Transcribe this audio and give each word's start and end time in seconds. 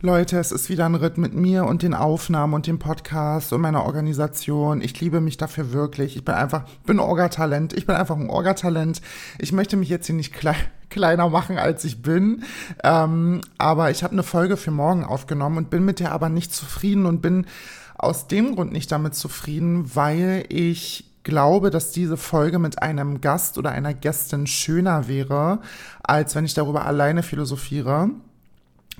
Leute, 0.00 0.38
es 0.38 0.52
ist 0.52 0.68
wieder 0.68 0.86
ein 0.86 0.94
Ritt 0.94 1.18
mit 1.18 1.34
mir 1.34 1.64
und 1.64 1.82
den 1.82 1.92
Aufnahmen 1.92 2.54
und 2.54 2.68
dem 2.68 2.78
Podcast 2.78 3.52
und 3.52 3.60
meiner 3.60 3.84
Organisation. 3.84 4.80
Ich 4.80 5.00
liebe 5.00 5.20
mich 5.20 5.38
dafür 5.38 5.72
wirklich. 5.72 6.16
Ich 6.16 6.24
bin 6.24 6.36
einfach, 6.36 6.66
bin 6.86 7.00
Orgatalent. 7.00 7.72
Ich 7.72 7.84
bin 7.84 7.96
einfach 7.96 8.16
ein 8.16 8.30
Orgatalent. 8.30 9.02
Ich 9.40 9.50
möchte 9.50 9.76
mich 9.76 9.88
jetzt 9.88 10.06
hier 10.06 10.14
nicht 10.14 10.32
klein, 10.32 10.54
kleiner 10.88 11.28
machen, 11.30 11.58
als 11.58 11.82
ich 11.82 12.00
bin. 12.00 12.44
Ähm, 12.84 13.40
aber 13.58 13.90
ich 13.90 14.04
habe 14.04 14.12
eine 14.12 14.22
Folge 14.22 14.56
für 14.56 14.70
morgen 14.70 15.02
aufgenommen 15.02 15.56
und 15.56 15.70
bin 15.70 15.84
mit 15.84 15.98
der 15.98 16.12
aber 16.12 16.28
nicht 16.28 16.54
zufrieden 16.54 17.04
und 17.04 17.20
bin 17.20 17.46
aus 17.96 18.28
dem 18.28 18.54
Grund 18.54 18.70
nicht 18.70 18.92
damit 18.92 19.16
zufrieden, 19.16 19.96
weil 19.96 20.44
ich 20.48 21.10
glaube, 21.24 21.70
dass 21.70 21.90
diese 21.90 22.16
Folge 22.16 22.60
mit 22.60 22.80
einem 22.80 23.20
Gast 23.20 23.58
oder 23.58 23.72
einer 23.72 23.94
Gästin 23.94 24.46
schöner 24.46 25.08
wäre, 25.08 25.58
als 26.04 26.36
wenn 26.36 26.44
ich 26.44 26.54
darüber 26.54 26.86
alleine 26.86 27.24
philosophiere 27.24 28.10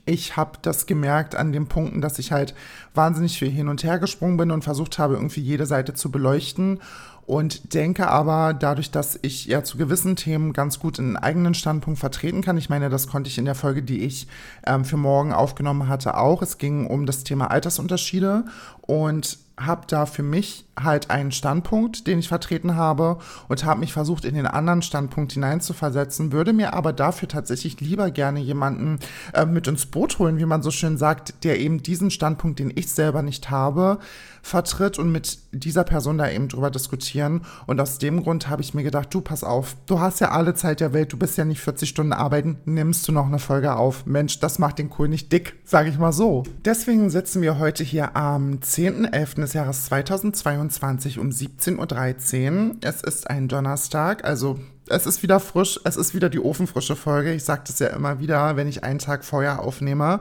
ich 0.07 0.37
habe 0.37 0.59
das 0.63 0.87
gemerkt 0.87 1.35
an 1.35 1.53
den 1.53 1.67
Punkten, 1.67 2.01
dass 2.01 2.19
ich 2.19 2.33
halt 2.33 2.55
wahnsinnig 2.95 3.39
viel 3.39 3.51
hin 3.51 3.69
und 3.69 3.85
her 3.85 3.99
gesprungen 3.99 4.37
bin 4.37 4.51
und 4.51 4.65
versucht 4.65 4.99
habe, 4.99 5.15
irgendwie 5.15 5.41
jede 5.41 5.67
Seite 5.67 5.95
zu 5.95 6.11
beleuchten 6.11 6.81
und 7.29 7.75
denke 7.75 8.09
aber 8.09 8.55
dadurch, 8.55 8.91
dass 8.91 9.19
ich 9.21 9.45
ja 9.45 9.63
zu 9.63 9.77
gewissen 9.77 10.17
Themen 10.17 10.55
ganz 10.55 10.79
gut 10.79 10.99
einen 10.99 11.19
eigenen 11.19 11.53
Standpunkt 11.53 12.01
vertreten 12.01 12.41
kann. 12.41 12.57
Ich 12.57 12.71
meine, 12.71 12.89
das 12.89 13.07
konnte 13.07 13.29
ich 13.29 13.37
in 13.37 13.45
der 13.45 13.55
Folge, 13.55 13.83
die 13.83 14.01
ich 14.01 14.29
ähm, 14.67 14.87
für 14.87 14.97
morgen 14.97 15.35
aufgenommen 15.35 15.89
hatte, 15.89 16.17
auch. 16.17 16.41
Es 16.41 16.57
ging 16.57 16.87
um 16.87 17.05
das 17.05 17.25
Thema 17.25 17.51
Altersunterschiede 17.51 18.47
und 18.81 19.39
habe 19.59 19.83
da 19.87 20.07
für 20.07 20.23
mich 20.23 20.65
halt 20.79 21.11
einen 21.11 21.33
Standpunkt, 21.33 22.07
den 22.07 22.19
ich 22.19 22.29
vertreten 22.29 22.77
habe 22.77 23.19
und 23.49 23.65
habe 23.65 23.81
mich 23.81 23.93
versucht, 23.93 24.25
in 24.25 24.35
den 24.35 24.47
anderen 24.47 24.83
Standpunkt 24.83 25.33
hineinzuversetzen, 25.33 26.33
würde 26.33 26.53
mir 26.53 26.75
aber 26.75 26.93
dafür 26.93 27.29
tatsächlich 27.29 27.81
lieber 27.81 28.11
gerne 28.11 28.41
jemanden 28.41 28.99
äh, 29.35 29.45
mit 29.45 29.67
ins 29.67 29.87
Boot 29.87 30.19
holen, 30.19 30.39
wie 30.39 30.47
man 30.47 30.63
so 30.63 30.71
schön 30.71 30.97
sagt, 30.97 31.45
der 31.45 31.59
eben 31.59 31.83
diesen 31.83 32.11
Standpunkt, 32.11 32.59
den 32.59 32.73
ich 32.75 32.91
selber 32.91 33.23
nicht 33.23 33.51
habe, 33.51 33.99
vertritt 34.43 34.99
und 34.99 35.13
mit 35.13 35.39
dieser 35.53 35.85
Person 35.85 36.19
da 36.19 36.31
eben 36.31 36.49
drüber 36.49 36.71
diskutieren. 36.71 37.43
Und 37.67 37.81
aus 37.81 37.99
dem 37.99 38.23
Grund 38.23 38.49
habe 38.49 38.63
ich 38.63 38.75
mir 38.75 38.83
gedacht, 38.83 39.13
du 39.13 39.21
pass 39.21 39.45
auf, 39.45 39.77
du 39.87 40.01
hast 40.01 40.21
ja 40.21 40.31
alle 40.31 40.55
Zeit 40.55 40.81
der 40.81 40.93
Welt, 40.93 41.13
du 41.13 41.19
bist 41.19 41.37
ja 41.37 41.45
nicht 41.45 41.61
40 41.61 41.89
Stunden 41.89 42.13
arbeiten, 42.13 42.59
nimmst 42.65 43.07
du 43.09 43.13
noch 43.13 43.27
eine 43.27 43.39
Folge 43.39 43.77
auf. 43.77 44.07
Mensch, 44.07 44.41
das 44.41 44.59
macht 44.59 44.79
den 44.79 44.91
Kohl 44.91 45.09
nicht 45.09 45.33
dick, 45.33 45.57
sage 45.65 45.91
ich 45.91 45.99
mal 45.99 46.13
so. 46.13 46.45
Deswegen 46.65 47.11
sitzen 47.11 47.43
wir 47.43 47.59
heute 47.59 47.85
hier 47.85 48.17
am 48.17 48.59
10.11. 48.61 49.48
des 49.49 49.55
Jahres 49.55 49.87
2022 49.87 51.19
um 51.19 51.31
17.13 51.31 52.69
Uhr. 52.69 52.77
Es 52.83 53.01
ist 53.01 53.31
ein 53.31 53.49
Donnerstag, 53.49 54.23
also 54.27 54.59
es 54.89 55.07
ist 55.07 55.23
wieder 55.23 55.41
frisch, 55.41 55.81
es 55.85 55.97
ist 55.97 56.15
wieder 56.15 56.29
die 56.29 56.39
ofenfrische 56.39 56.97
Folge. 56.97 57.33
Ich 57.33 57.45
sage 57.45 57.63
das 57.67 57.79
ja 57.79 57.87
immer 57.89 58.21
wieder, 58.21 58.57
wenn 58.57 58.69
ich 58.69 58.85
einen 58.85 58.99
Tag 58.99 59.25
vorher 59.25 59.63
aufnehme. 59.63 60.21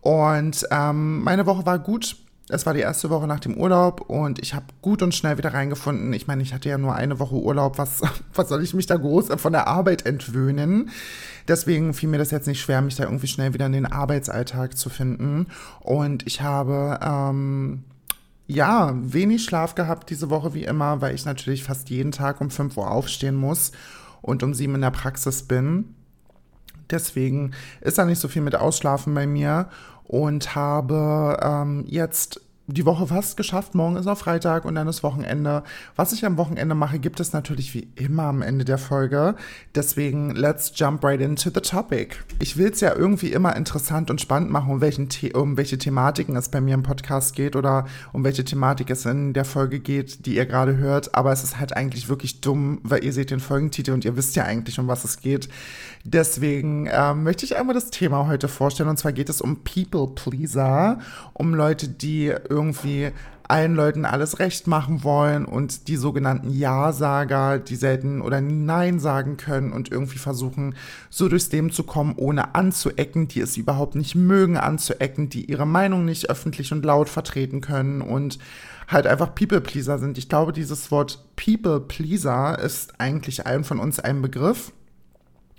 Und 0.00 0.66
ähm, 0.70 1.22
meine 1.22 1.44
Woche 1.44 1.66
war 1.66 1.78
gut. 1.78 2.16
Es 2.48 2.64
war 2.64 2.72
die 2.72 2.80
erste 2.80 3.10
Woche 3.10 3.26
nach 3.26 3.40
dem 3.40 3.58
Urlaub 3.58 4.00
und 4.08 4.38
ich 4.38 4.54
habe 4.54 4.64
gut 4.80 5.02
und 5.02 5.14
schnell 5.14 5.36
wieder 5.36 5.52
reingefunden. 5.52 6.12
Ich 6.14 6.26
meine, 6.26 6.42
ich 6.42 6.54
hatte 6.54 6.70
ja 6.70 6.78
nur 6.78 6.94
eine 6.94 7.18
Woche 7.18 7.34
Urlaub. 7.34 7.76
Was, 7.76 8.00
was 8.34 8.48
soll 8.48 8.62
ich 8.62 8.72
mich 8.72 8.86
da 8.86 8.96
groß 8.96 9.28
von 9.36 9.52
der 9.52 9.68
Arbeit 9.68 10.06
entwöhnen? 10.06 10.90
Deswegen 11.46 11.92
fiel 11.92 12.08
mir 12.08 12.18
das 12.18 12.30
jetzt 12.30 12.46
nicht 12.46 12.62
schwer, 12.62 12.80
mich 12.80 12.96
da 12.96 13.04
irgendwie 13.04 13.26
schnell 13.26 13.52
wieder 13.52 13.66
in 13.66 13.72
den 13.72 13.86
Arbeitsalltag 13.86 14.78
zu 14.78 14.88
finden. 14.88 15.46
Und 15.80 16.26
ich 16.26 16.40
habe 16.40 16.98
ähm, 17.02 17.84
ja, 18.52 18.92
wenig 18.94 19.44
Schlaf 19.44 19.74
gehabt 19.74 20.10
diese 20.10 20.30
Woche 20.30 20.54
wie 20.54 20.64
immer, 20.64 21.00
weil 21.00 21.14
ich 21.14 21.24
natürlich 21.24 21.64
fast 21.64 21.90
jeden 21.90 22.12
Tag 22.12 22.40
um 22.40 22.50
5 22.50 22.76
Uhr 22.76 22.90
aufstehen 22.90 23.36
muss 23.36 23.72
und 24.20 24.42
um 24.42 24.54
7 24.54 24.74
in 24.74 24.80
der 24.82 24.90
Praxis 24.90 25.42
bin. 25.42 25.94
Deswegen 26.90 27.52
ist 27.80 27.98
da 27.98 28.04
nicht 28.04 28.20
so 28.20 28.28
viel 28.28 28.42
mit 28.42 28.54
Ausschlafen 28.54 29.14
bei 29.14 29.26
mir 29.26 29.68
und 30.04 30.54
habe 30.54 31.38
ähm, 31.42 31.84
jetzt 31.88 32.40
die 32.66 32.86
Woche 32.86 33.08
fast 33.08 33.36
geschafft. 33.36 33.74
Morgen 33.74 33.96
ist 33.96 34.04
noch 34.04 34.18
Freitag 34.18 34.64
und 34.64 34.74
dann 34.76 34.86
ist 34.86 35.02
Wochenende. 35.02 35.64
Was 35.96 36.12
ich 36.12 36.24
am 36.24 36.36
Wochenende 36.36 36.74
mache, 36.74 36.98
gibt 36.98 37.18
es 37.18 37.32
natürlich 37.32 37.74
wie 37.74 37.88
immer 37.96 38.24
am 38.24 38.40
Ende 38.40 38.64
der 38.64 38.78
Folge. 38.78 39.34
Deswegen, 39.74 40.30
let's 40.30 40.72
jump 40.74 41.02
right 41.04 41.20
into 41.20 41.50
the 41.52 41.60
topic. 41.60 42.16
Ich 42.38 42.56
will 42.56 42.70
es 42.70 42.80
ja 42.80 42.94
irgendwie 42.94 43.32
immer 43.32 43.56
interessant 43.56 44.10
und 44.10 44.20
spannend 44.20 44.50
machen, 44.50 44.70
um, 44.70 44.80
welchen 44.80 45.08
The 45.10 45.32
um 45.32 45.56
welche 45.56 45.76
Thematiken 45.76 46.36
es 46.36 46.48
bei 46.48 46.60
mir 46.60 46.74
im 46.74 46.82
Podcast 46.82 47.34
geht 47.34 47.56
oder 47.56 47.86
um 48.12 48.24
welche 48.24 48.44
Thematik 48.44 48.90
es 48.90 49.06
in 49.06 49.32
der 49.32 49.44
Folge 49.44 49.80
geht, 49.80 50.26
die 50.26 50.36
ihr 50.36 50.46
gerade 50.46 50.76
hört. 50.76 51.14
Aber 51.14 51.32
es 51.32 51.42
ist 51.42 51.58
halt 51.58 51.76
eigentlich 51.76 52.08
wirklich 52.08 52.40
dumm, 52.40 52.80
weil 52.84 53.04
ihr 53.04 53.12
seht 53.12 53.30
den 53.30 53.40
Folgentitel 53.40 53.92
und 53.92 54.04
ihr 54.04 54.16
wisst 54.16 54.36
ja 54.36 54.44
eigentlich, 54.44 54.78
um 54.78 54.86
was 54.86 55.04
es 55.04 55.20
geht. 55.20 55.48
Deswegen 56.04 56.86
äh, 56.86 57.14
möchte 57.14 57.44
ich 57.44 57.56
einmal 57.56 57.74
das 57.74 57.90
Thema 57.90 58.26
heute 58.26 58.48
vorstellen. 58.48 58.88
Und 58.88 58.98
zwar 58.98 59.12
geht 59.12 59.28
es 59.28 59.40
um 59.40 59.62
People 59.62 60.08
Pleaser, 60.14 60.98
um 61.32 61.54
Leute, 61.54 61.88
die 61.88 62.26
irgendwie 62.48 63.12
allen 63.52 63.74
Leuten 63.74 64.06
alles 64.06 64.38
recht 64.38 64.66
machen 64.66 65.04
wollen 65.04 65.44
und 65.44 65.88
die 65.88 65.96
sogenannten 65.96 66.50
Ja-Sager, 66.50 67.58
die 67.58 67.76
selten 67.76 68.22
oder 68.22 68.40
nie 68.40 68.54
Nein 68.54 68.98
sagen 68.98 69.36
können 69.36 69.72
und 69.72 69.92
irgendwie 69.92 70.18
versuchen, 70.18 70.74
so 71.10 71.28
durchs 71.28 71.52
Leben 71.52 71.70
zu 71.70 71.82
kommen, 71.82 72.14
ohne 72.16 72.54
anzuecken, 72.54 73.28
die 73.28 73.40
es 73.40 73.58
überhaupt 73.58 73.94
nicht 73.94 74.14
mögen 74.14 74.56
anzuecken, 74.56 75.28
die 75.28 75.44
ihre 75.44 75.66
Meinung 75.66 76.06
nicht 76.06 76.30
öffentlich 76.30 76.72
und 76.72 76.84
laut 76.84 77.10
vertreten 77.10 77.60
können 77.60 78.00
und 78.00 78.38
halt 78.88 79.06
einfach 79.06 79.34
People-Pleaser 79.34 79.98
sind. 79.98 80.16
Ich 80.16 80.30
glaube, 80.30 80.52
dieses 80.52 80.90
Wort 80.90 81.22
People-Pleaser 81.36 82.58
ist 82.58 83.00
eigentlich 83.00 83.46
allen 83.46 83.64
von 83.64 83.80
uns 83.80 84.00
ein 84.00 84.22
Begriff 84.22 84.72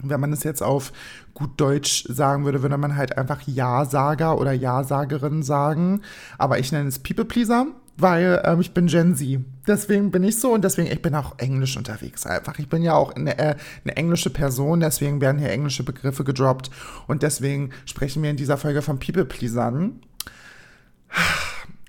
wenn 0.09 0.19
man 0.19 0.33
es 0.33 0.43
jetzt 0.43 0.61
auf 0.61 0.91
gut 1.33 1.51
Deutsch 1.57 2.05
sagen 2.09 2.45
würde, 2.45 2.61
würde 2.61 2.77
man 2.77 2.95
halt 2.95 3.17
einfach 3.17 3.41
Ja-Sager 3.45 4.39
oder 4.39 4.51
Ja-Sagerin 4.51 5.43
sagen. 5.43 6.01
Aber 6.37 6.59
ich 6.59 6.71
nenne 6.71 6.89
es 6.89 6.99
People-Pleaser, 6.99 7.67
weil 7.97 8.41
ähm, 8.45 8.61
ich 8.61 8.73
bin 8.73 8.87
Gen 8.87 9.15
Z. 9.15 9.39
Deswegen 9.67 10.11
bin 10.11 10.23
ich 10.23 10.39
so 10.39 10.53
und 10.53 10.63
deswegen, 10.63 10.91
ich 10.91 11.01
bin 11.01 11.15
auch 11.15 11.37
englisch 11.37 11.77
unterwegs 11.77 12.25
einfach. 12.25 12.59
Ich 12.59 12.69
bin 12.69 12.83
ja 12.83 12.93
auch 12.93 13.15
eine, 13.15 13.37
äh, 13.37 13.55
eine 13.83 13.97
englische 13.97 14.29
Person, 14.29 14.79
deswegen 14.79 15.21
werden 15.21 15.39
hier 15.39 15.49
englische 15.49 15.83
Begriffe 15.83 16.23
gedroppt. 16.23 16.69
Und 17.07 17.23
deswegen 17.23 17.71
sprechen 17.85 18.23
wir 18.23 18.29
in 18.29 18.37
dieser 18.37 18.57
Folge 18.57 18.81
von 18.81 18.99
People-Pleasern 18.99 20.01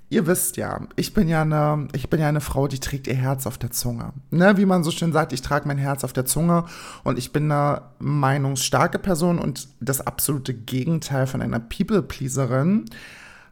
ihr 0.09 0.27
wisst 0.27 0.57
ja, 0.57 0.87
ich 0.97 1.15
bin 1.15 1.29
ja 1.29 1.43
eine, 1.43 1.89
ich 1.93 2.09
bin 2.09 2.21
ja 2.21 2.29
eine 2.29 2.41
Frau, 2.41 2.69
die 2.69 2.81
trägt 2.81 3.07
ihr 3.07 3.15
Herz 3.15 3.47
auf 3.47 3.59
der 3.59 3.71
Zunge. 3.71 4.13
Ne, 4.31 4.57
wie 4.57 4.67
man 4.67 4.85
so 4.85 4.91
schön 4.91 5.13
sagt, 5.13 5.33
ich 5.33 5.43
trage 5.43 5.67
mein 5.67 5.79
Herz 5.79 6.05
auf 6.05 6.13
der 6.13 6.25
Zunge 6.25 6.65
und 7.03 7.19
ich 7.19 7.33
bin 7.33 7.51
eine 7.51 7.83
meinungsstarke 7.99 8.99
Person 8.99 9.39
und 9.39 9.69
das 9.81 10.01
absolute 10.01 10.55
Gegenteil 10.55 11.27
von 11.27 11.43
einer 11.43 11.61
People-Pleaserin. 11.61 12.87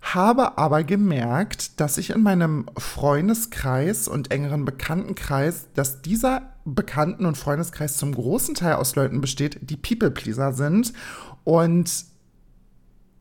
Habe 0.02 0.58
aber 0.58 0.82
gemerkt, 0.82 1.80
dass 1.80 1.96
ich 1.96 2.10
in 2.10 2.22
meinem 2.22 2.66
Freundeskreis 2.76 4.08
und 4.08 4.32
engeren 4.32 4.64
Bekanntenkreis, 4.64 5.68
dass 5.74 6.02
dieser 6.02 6.42
Bekannten- 6.64 7.24
und 7.24 7.38
Freundeskreis 7.38 7.96
zum 7.96 8.12
großen 8.12 8.56
Teil 8.56 8.74
aus 8.74 8.96
Leuten 8.96 9.20
besteht, 9.20 9.58
die 9.62 9.76
People-Pleaser 9.76 10.52
sind. 10.52 10.92
Und 11.44 12.04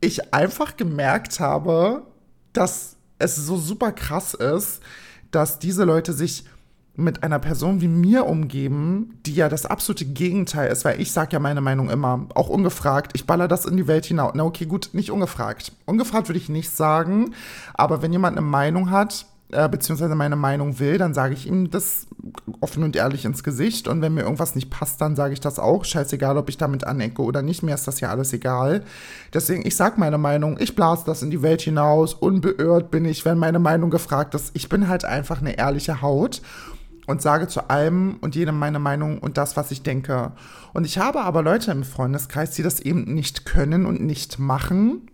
ich 0.00 0.34
einfach 0.34 0.76
gemerkt 0.76 1.38
habe, 1.38 2.02
dass 2.52 2.96
es 3.22 3.36
so 3.36 3.56
super 3.56 3.92
krass 3.92 4.34
ist, 4.34 4.80
dass 5.30 5.58
diese 5.58 5.84
Leute 5.84 6.12
sich 6.12 6.44
mit 6.94 7.22
einer 7.22 7.38
Person 7.38 7.80
wie 7.80 7.88
mir 7.88 8.26
umgeben, 8.26 9.18
die 9.24 9.34
ja 9.34 9.48
das 9.48 9.64
absolute 9.64 10.04
Gegenteil 10.04 10.70
ist, 10.70 10.84
weil 10.84 11.00
ich 11.00 11.12
sage 11.12 11.32
ja 11.32 11.38
meine 11.38 11.62
Meinung 11.62 11.88
immer, 11.88 12.26
auch 12.34 12.50
ungefragt, 12.50 13.12
ich 13.14 13.26
baller 13.26 13.48
das 13.48 13.64
in 13.64 13.78
die 13.78 13.86
Welt 13.86 14.04
hinaus. 14.04 14.32
Na 14.34 14.44
okay, 14.44 14.66
gut, 14.66 14.90
nicht 14.92 15.10
ungefragt. 15.10 15.72
Ungefragt 15.86 16.28
würde 16.28 16.38
ich 16.38 16.50
nicht 16.50 16.70
sagen, 16.70 17.34
aber 17.72 18.02
wenn 18.02 18.12
jemand 18.12 18.36
eine 18.36 18.46
Meinung 18.46 18.90
hat, 18.90 19.26
äh, 19.52 19.68
beziehungsweise 19.68 20.14
meine 20.14 20.36
Meinung 20.36 20.78
will, 20.78 20.98
dann 20.98 21.14
sage 21.14 21.34
ich 21.34 21.46
ihm 21.46 21.70
das 21.70 22.06
offen 22.60 22.82
und 22.82 22.96
ehrlich 22.96 23.24
ins 23.24 23.44
Gesicht. 23.44 23.86
Und 23.86 24.00
wenn 24.00 24.14
mir 24.14 24.22
irgendwas 24.22 24.54
nicht 24.54 24.70
passt, 24.70 25.00
dann 25.00 25.14
sage 25.14 25.34
ich 25.34 25.40
das 25.40 25.58
auch. 25.58 25.84
Scheißegal, 25.84 26.36
ob 26.36 26.48
ich 26.48 26.56
damit 26.56 26.84
anecke 26.84 27.22
oder 27.22 27.42
nicht, 27.42 27.62
mir 27.62 27.74
ist 27.74 27.86
das 27.86 28.00
ja 28.00 28.10
alles 28.10 28.32
egal. 28.32 28.82
Deswegen, 29.32 29.66
ich 29.66 29.76
sage 29.76 30.00
meine 30.00 30.18
Meinung, 30.18 30.56
ich 30.58 30.74
blase 30.74 31.04
das 31.06 31.22
in 31.22 31.30
die 31.30 31.42
Welt 31.42 31.62
hinaus. 31.62 32.14
Unbeirrt 32.14 32.90
bin 32.90 33.04
ich, 33.04 33.24
wenn 33.24 33.38
meine 33.38 33.58
Meinung 33.58 33.90
gefragt 33.90 34.34
ist. 34.34 34.50
Ich 34.54 34.68
bin 34.68 34.88
halt 34.88 35.04
einfach 35.04 35.40
eine 35.40 35.56
ehrliche 35.58 36.02
Haut 36.02 36.42
und 37.06 37.20
sage 37.20 37.48
zu 37.48 37.68
allem 37.68 38.16
und 38.20 38.34
jedem 38.34 38.58
meine 38.58 38.78
Meinung 38.78 39.18
und 39.18 39.36
das, 39.36 39.56
was 39.56 39.70
ich 39.70 39.82
denke. 39.82 40.32
Und 40.72 40.86
ich 40.86 40.98
habe 40.98 41.20
aber 41.20 41.42
Leute 41.42 41.70
im 41.72 41.84
Freundeskreis, 41.84 42.52
die 42.52 42.62
das 42.62 42.80
eben 42.80 43.12
nicht 43.12 43.44
können 43.44 43.86
und 43.86 44.00
nicht 44.00 44.38
machen. 44.38 45.10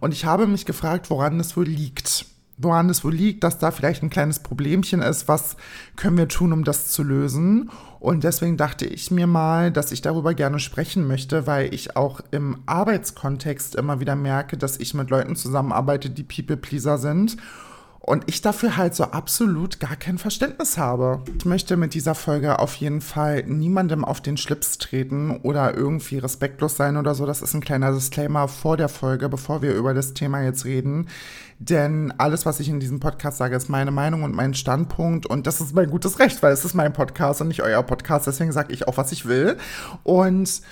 Und 0.00 0.14
ich 0.14 0.24
habe 0.24 0.46
mich 0.46 0.64
gefragt, 0.64 1.10
woran 1.10 1.40
es 1.40 1.56
wohl 1.56 1.66
liegt 1.66 2.26
woran 2.58 2.90
es 2.90 3.04
wohl 3.04 3.14
liegt, 3.14 3.44
dass 3.44 3.58
da 3.58 3.70
vielleicht 3.70 4.02
ein 4.02 4.10
kleines 4.10 4.40
Problemchen 4.40 5.00
ist, 5.00 5.28
was 5.28 5.56
können 5.96 6.18
wir 6.18 6.28
tun, 6.28 6.52
um 6.52 6.64
das 6.64 6.88
zu 6.88 7.02
lösen. 7.02 7.70
Und 8.00 8.24
deswegen 8.24 8.56
dachte 8.56 8.84
ich 8.84 9.10
mir 9.10 9.26
mal, 9.26 9.72
dass 9.72 9.92
ich 9.92 10.02
darüber 10.02 10.34
gerne 10.34 10.58
sprechen 10.58 11.06
möchte, 11.06 11.46
weil 11.46 11.72
ich 11.72 11.96
auch 11.96 12.20
im 12.30 12.58
Arbeitskontext 12.66 13.76
immer 13.76 14.00
wieder 14.00 14.16
merke, 14.16 14.56
dass 14.56 14.76
ich 14.76 14.94
mit 14.94 15.10
Leuten 15.10 15.36
zusammenarbeite, 15.36 16.10
die 16.10 16.24
People-Pleaser 16.24 16.98
sind 16.98 17.36
und 18.08 18.24
ich 18.26 18.40
dafür 18.40 18.76
halt 18.76 18.94
so 18.94 19.04
absolut 19.04 19.80
gar 19.80 19.94
kein 19.96 20.18
Verständnis 20.18 20.78
habe. 20.78 21.22
Ich 21.36 21.44
möchte 21.44 21.76
mit 21.76 21.94
dieser 21.94 22.14
Folge 22.14 22.58
auf 22.58 22.74
jeden 22.76 23.00
Fall 23.00 23.44
niemandem 23.44 24.04
auf 24.04 24.20
den 24.20 24.36
Schlips 24.36 24.78
treten 24.78 25.38
oder 25.42 25.74
irgendwie 25.74 26.18
respektlos 26.18 26.76
sein 26.76 26.96
oder 26.96 27.14
so. 27.14 27.26
Das 27.26 27.42
ist 27.42 27.54
ein 27.54 27.60
kleiner 27.60 27.92
Disclaimer 27.92 28.48
vor 28.48 28.76
der 28.76 28.88
Folge, 28.88 29.28
bevor 29.28 29.60
wir 29.60 29.74
über 29.74 29.92
das 29.92 30.14
Thema 30.14 30.42
jetzt 30.42 30.64
reden. 30.64 31.08
Denn 31.58 32.14
alles, 32.16 32.46
was 32.46 32.60
ich 32.60 32.68
in 32.68 32.80
diesem 32.80 33.00
Podcast 33.00 33.38
sage, 33.38 33.56
ist 33.56 33.68
meine 33.68 33.90
Meinung 33.90 34.22
und 34.22 34.34
mein 34.34 34.54
Standpunkt. 34.54 35.26
Und 35.26 35.46
das 35.46 35.60
ist 35.60 35.74
mein 35.74 35.90
gutes 35.90 36.18
Recht, 36.18 36.42
weil 36.42 36.52
es 36.52 36.64
ist 36.64 36.74
mein 36.74 36.92
Podcast 36.92 37.40
und 37.40 37.48
nicht 37.48 37.62
euer 37.62 37.82
Podcast. 37.82 38.26
Deswegen 38.26 38.52
sage 38.52 38.72
ich 38.72 38.88
auch, 38.88 38.96
was 38.96 39.12
ich 39.12 39.26
will. 39.26 39.58
Und 40.02 40.62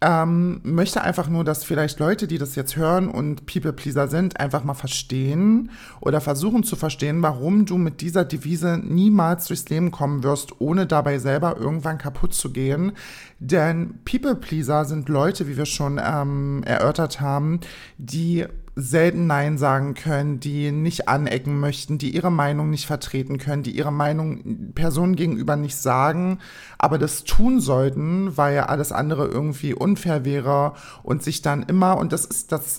ähm, 0.00 0.60
möchte 0.62 1.02
einfach 1.02 1.28
nur, 1.28 1.42
dass 1.44 1.64
vielleicht 1.64 1.98
Leute, 1.98 2.28
die 2.28 2.38
das 2.38 2.54
jetzt 2.54 2.76
hören 2.76 3.08
und 3.08 3.46
People-Pleaser 3.46 4.06
sind, 4.08 4.38
einfach 4.38 4.62
mal 4.62 4.74
verstehen 4.74 5.70
oder 6.00 6.20
versuchen 6.20 6.62
zu 6.62 6.76
verstehen, 6.76 7.20
warum 7.22 7.66
du 7.66 7.78
mit 7.78 8.00
dieser 8.00 8.24
Devise 8.24 8.80
niemals 8.82 9.46
durchs 9.46 9.68
Leben 9.68 9.90
kommen 9.90 10.22
wirst, 10.22 10.60
ohne 10.60 10.86
dabei 10.86 11.18
selber 11.18 11.56
irgendwann 11.56 11.98
kaputt 11.98 12.32
zu 12.32 12.52
gehen. 12.52 12.92
Denn 13.40 13.98
People-Pleaser 14.04 14.84
sind 14.84 15.08
Leute, 15.08 15.48
wie 15.48 15.56
wir 15.56 15.66
schon 15.66 16.00
ähm, 16.02 16.62
erörtert 16.64 17.20
haben, 17.20 17.60
die 17.98 18.46
selten 18.80 19.26
Nein 19.26 19.58
sagen 19.58 19.94
können, 19.94 20.38
die 20.38 20.70
nicht 20.70 21.08
anecken 21.08 21.58
möchten, 21.58 21.98
die 21.98 22.14
ihre 22.14 22.30
Meinung 22.30 22.70
nicht 22.70 22.86
vertreten 22.86 23.38
können, 23.38 23.64
die 23.64 23.76
ihre 23.76 23.92
Meinung 23.92 24.72
Personen 24.72 25.16
gegenüber 25.16 25.56
nicht 25.56 25.76
sagen, 25.76 26.38
aber 26.78 26.96
das 26.96 27.24
tun 27.24 27.60
sollten, 27.60 28.36
weil 28.36 28.54
ja 28.54 28.66
alles 28.66 28.92
andere 28.92 29.26
irgendwie 29.26 29.74
unfair 29.74 30.24
wäre 30.24 30.74
und 31.02 31.24
sich 31.24 31.42
dann 31.42 31.64
immer, 31.64 31.98
und 31.98 32.12
das 32.12 32.24
ist 32.24 32.52
das, 32.52 32.78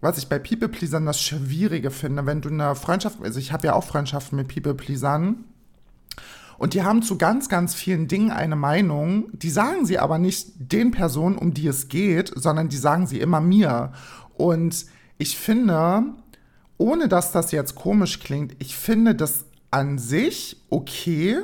was 0.00 0.16
ich 0.16 0.28
bei 0.28 0.38
People-Pleasern 0.38 1.06
das 1.06 1.20
Schwierige 1.20 1.90
finde, 1.90 2.24
wenn 2.24 2.40
du 2.40 2.48
eine 2.48 2.76
Freundschaft, 2.76 3.18
also 3.20 3.40
ich 3.40 3.52
habe 3.52 3.66
ja 3.66 3.74
auch 3.74 3.84
Freundschaften 3.84 4.36
mit 4.36 4.46
People-Pleasern, 4.46 5.44
und 6.56 6.74
die 6.74 6.84
haben 6.84 7.02
zu 7.02 7.18
ganz, 7.18 7.48
ganz 7.48 7.74
vielen 7.74 8.06
Dingen 8.06 8.30
eine 8.30 8.54
Meinung, 8.54 9.26
die 9.32 9.50
sagen 9.50 9.84
sie 9.84 9.98
aber 9.98 10.18
nicht 10.18 10.52
den 10.72 10.92
Personen, 10.92 11.36
um 11.36 11.52
die 11.52 11.66
es 11.66 11.88
geht, 11.88 12.32
sondern 12.36 12.68
die 12.68 12.76
sagen 12.76 13.08
sie 13.08 13.18
immer 13.18 13.40
mir. 13.40 13.90
Und 14.36 14.86
ich 15.22 15.38
finde, 15.38 16.02
ohne 16.78 17.06
dass 17.06 17.30
das 17.30 17.52
jetzt 17.52 17.76
komisch 17.76 18.18
klingt, 18.18 18.56
ich 18.58 18.76
finde 18.76 19.14
das 19.14 19.44
an 19.70 19.96
sich 19.98 20.56
okay, 20.68 21.38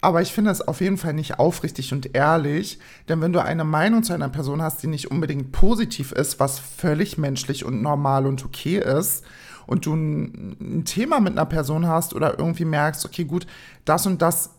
aber 0.00 0.22
ich 0.22 0.32
finde 0.32 0.50
es 0.50 0.60
auf 0.60 0.80
jeden 0.80 0.98
Fall 0.98 1.14
nicht 1.14 1.38
aufrichtig 1.38 1.92
und 1.92 2.14
ehrlich, 2.16 2.80
denn 3.08 3.20
wenn 3.20 3.32
du 3.32 3.42
eine 3.42 3.62
Meinung 3.64 4.02
zu 4.02 4.12
einer 4.12 4.28
Person 4.28 4.60
hast, 4.60 4.82
die 4.82 4.88
nicht 4.88 5.10
unbedingt 5.10 5.52
positiv 5.52 6.10
ist, 6.10 6.40
was 6.40 6.58
völlig 6.58 7.16
menschlich 7.16 7.64
und 7.64 7.80
normal 7.80 8.26
und 8.26 8.44
okay 8.44 8.78
ist, 8.78 9.24
und 9.68 9.86
du 9.86 9.94
ein, 9.94 10.84
Thema 10.84 11.20
mit 11.20 11.32
einer 11.32 11.46
Person 11.46 11.86
hast 11.86 12.14
oder 12.14 12.38
irgendwie 12.38 12.64
merkst, 12.64 13.04
okay, 13.04 13.24
gut, 13.24 13.46
das 13.84 14.06
und 14.06 14.22
das 14.22 14.50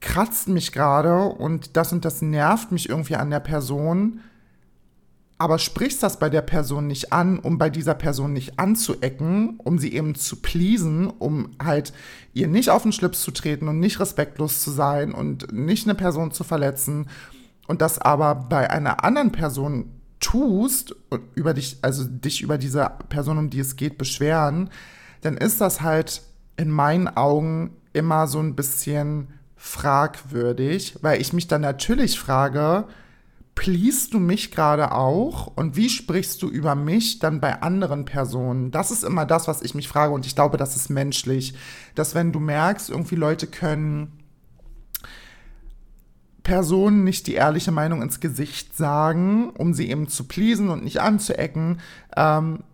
kratzt 0.00 0.48
mich 0.48 0.72
gerade 0.72 1.16
und 1.24 1.76
das 1.76 1.92
und 1.92 2.04
das 2.04 2.22
nervt 2.22 2.72
mich 2.72 2.88
irgendwie 2.88 3.16
an 3.16 3.30
der 3.30 3.40
Person, 3.40 4.20
aber 5.42 5.58
sprichst 5.58 6.04
das 6.04 6.20
bei 6.20 6.30
der 6.30 6.40
Person 6.40 6.86
nicht 6.86 7.12
an, 7.12 7.40
um 7.40 7.58
bei 7.58 7.68
dieser 7.68 7.94
Person 7.94 8.32
nicht 8.32 8.60
anzuecken, 8.60 9.58
um 9.58 9.76
sie 9.76 9.92
eben 9.92 10.14
zu 10.14 10.36
pleasen, 10.36 11.08
um 11.08 11.50
halt 11.60 11.92
ihr 12.32 12.46
nicht 12.46 12.70
auf 12.70 12.84
den 12.84 12.92
Schlips 12.92 13.22
zu 13.22 13.32
treten 13.32 13.66
und 13.66 13.80
nicht 13.80 13.98
respektlos 13.98 14.62
zu 14.62 14.70
sein 14.70 15.10
und 15.10 15.52
nicht 15.52 15.84
eine 15.84 15.96
Person 15.96 16.30
zu 16.30 16.44
verletzen 16.44 17.08
und 17.66 17.82
das 17.82 17.98
aber 17.98 18.36
bei 18.36 18.70
einer 18.70 19.02
anderen 19.02 19.32
Person 19.32 19.90
tust 20.20 20.94
und 21.10 21.22
über 21.34 21.54
dich, 21.54 21.78
also 21.82 22.04
dich 22.04 22.40
über 22.42 22.56
diese 22.56 22.88
Person, 23.08 23.36
um 23.36 23.50
die 23.50 23.58
es 23.58 23.74
geht, 23.74 23.98
beschweren, 23.98 24.70
dann 25.22 25.36
ist 25.36 25.60
das 25.60 25.80
halt 25.80 26.22
in 26.56 26.70
meinen 26.70 27.08
Augen 27.08 27.76
immer 27.92 28.28
so 28.28 28.38
ein 28.38 28.54
bisschen 28.54 29.26
fragwürdig, 29.56 30.98
weil 31.02 31.20
ich 31.20 31.32
mich 31.32 31.48
dann 31.48 31.62
natürlich 31.62 32.20
frage, 32.20 32.84
pleasst 33.54 34.14
du 34.14 34.18
mich 34.18 34.50
gerade 34.50 34.92
auch 34.92 35.46
und 35.46 35.76
wie 35.76 35.88
sprichst 35.88 36.42
du 36.42 36.48
über 36.48 36.74
mich 36.74 37.18
dann 37.18 37.40
bei 37.40 37.62
anderen 37.62 38.04
Personen? 38.04 38.70
Das 38.70 38.90
ist 38.90 39.04
immer 39.04 39.26
das, 39.26 39.46
was 39.48 39.62
ich 39.62 39.74
mich 39.74 39.88
frage 39.88 40.12
und 40.12 40.26
ich 40.26 40.34
glaube, 40.34 40.56
das 40.56 40.76
ist 40.76 40.88
menschlich, 40.88 41.54
dass 41.94 42.14
wenn 42.14 42.32
du 42.32 42.40
merkst, 42.40 42.90
irgendwie 42.90 43.16
Leute 43.16 43.46
können 43.46 44.12
Personen 46.42 47.04
nicht 47.04 47.26
die 47.26 47.34
ehrliche 47.34 47.72
Meinung 47.72 48.02
ins 48.02 48.20
Gesicht 48.20 48.76
sagen, 48.76 49.50
um 49.50 49.74
sie 49.74 49.90
eben 49.90 50.08
zu 50.08 50.24
pleasen 50.24 50.70
und 50.70 50.82
nicht 50.82 51.00
anzuecken, 51.00 51.80
ähm, 52.16 52.64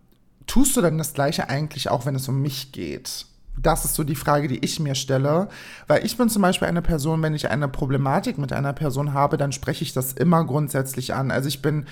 tust 0.46 0.76
du 0.76 0.80
dann 0.80 0.96
das 0.96 1.12
gleiche 1.12 1.48
eigentlich 1.48 1.90
auch, 1.90 2.06
wenn 2.06 2.14
es 2.14 2.28
um 2.28 2.40
mich 2.40 2.72
geht? 2.72 3.26
Das 3.62 3.84
ist 3.84 3.94
so 3.94 4.04
die 4.04 4.14
Frage, 4.14 4.48
die 4.48 4.64
ich 4.64 4.80
mir 4.80 4.94
stelle. 4.94 5.48
Weil 5.86 6.04
ich 6.04 6.16
bin 6.16 6.28
zum 6.28 6.42
Beispiel 6.42 6.68
eine 6.68 6.82
Person, 6.82 7.22
wenn 7.22 7.34
ich 7.34 7.50
eine 7.50 7.68
Problematik 7.68 8.38
mit 8.38 8.52
einer 8.52 8.72
Person 8.72 9.14
habe, 9.14 9.36
dann 9.36 9.52
spreche 9.52 9.82
ich 9.82 9.92
das 9.92 10.12
immer 10.12 10.44
grundsätzlich 10.44 11.14
an. 11.14 11.30
Also 11.30 11.48
ich 11.48 11.62
bin 11.62 11.86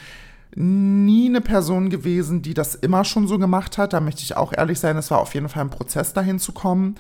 nie 0.55 1.29
eine 1.29 1.41
Person 1.41 1.91
gewesen, 1.91 2.41
die 2.41 2.55
das 2.55 2.75
immer 2.75 3.05
schon 3.05 3.27
so 3.27 3.39
gemacht 3.39 3.79
hat. 3.79 3.93
Da 3.93 4.01
möchte 4.01 4.23
ich 4.23 4.37
auch 4.37 4.53
ehrlich 4.53 4.79
sein, 4.79 4.97
es 4.97 5.11
war 5.11 5.19
auf 5.19 5.35
jeden 5.35 5.49
Fall 5.49 5.63
ein 5.63 5.71
Prozess 5.71 6.13
dahin 6.13 6.39
zu 6.39 6.53
kommen. 6.53 6.95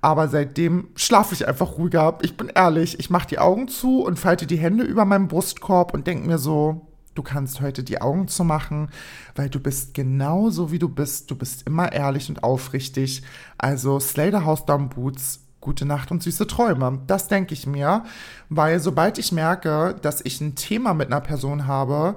Aber 0.00 0.28
seitdem 0.28 0.88
schlafe 0.96 1.34
ich 1.34 1.46
einfach 1.46 1.78
ruhiger. 1.78 2.18
Ich 2.22 2.36
bin 2.36 2.48
ehrlich, 2.48 2.98
ich 2.98 3.10
mache 3.10 3.28
die 3.28 3.38
Augen 3.38 3.68
zu 3.68 4.02
und 4.02 4.18
falte 4.18 4.46
die 4.46 4.56
Hände 4.56 4.84
über 4.84 5.04
meinem 5.04 5.28
Brustkorb 5.28 5.94
und 5.94 6.06
denke 6.06 6.26
mir 6.26 6.38
so, 6.38 6.91
Du 7.14 7.22
kannst 7.22 7.60
heute 7.60 7.84
die 7.84 8.00
Augen 8.00 8.28
zu 8.28 8.42
machen, 8.42 8.88
weil 9.34 9.50
du 9.50 9.60
bist 9.60 9.92
genau 9.94 10.48
so, 10.50 10.72
wie 10.72 10.78
du 10.78 10.88
bist. 10.88 11.30
Du 11.30 11.36
bist 11.36 11.66
immer 11.66 11.92
ehrlich 11.92 12.28
und 12.28 12.42
aufrichtig. 12.42 13.22
Also 13.58 14.00
Slater 14.00 14.44
House 14.44 14.64
Down 14.64 14.88
Boots, 14.88 15.40
gute 15.60 15.84
Nacht 15.84 16.10
und 16.10 16.22
süße 16.22 16.46
Träume. 16.46 17.00
Das 17.06 17.28
denke 17.28 17.52
ich 17.52 17.66
mir, 17.66 18.04
weil 18.48 18.80
sobald 18.80 19.18
ich 19.18 19.32
merke, 19.32 19.94
dass 20.00 20.20
ich 20.24 20.40
ein 20.40 20.54
Thema 20.54 20.94
mit 20.94 21.08
einer 21.08 21.20
Person 21.20 21.66
habe 21.66 22.16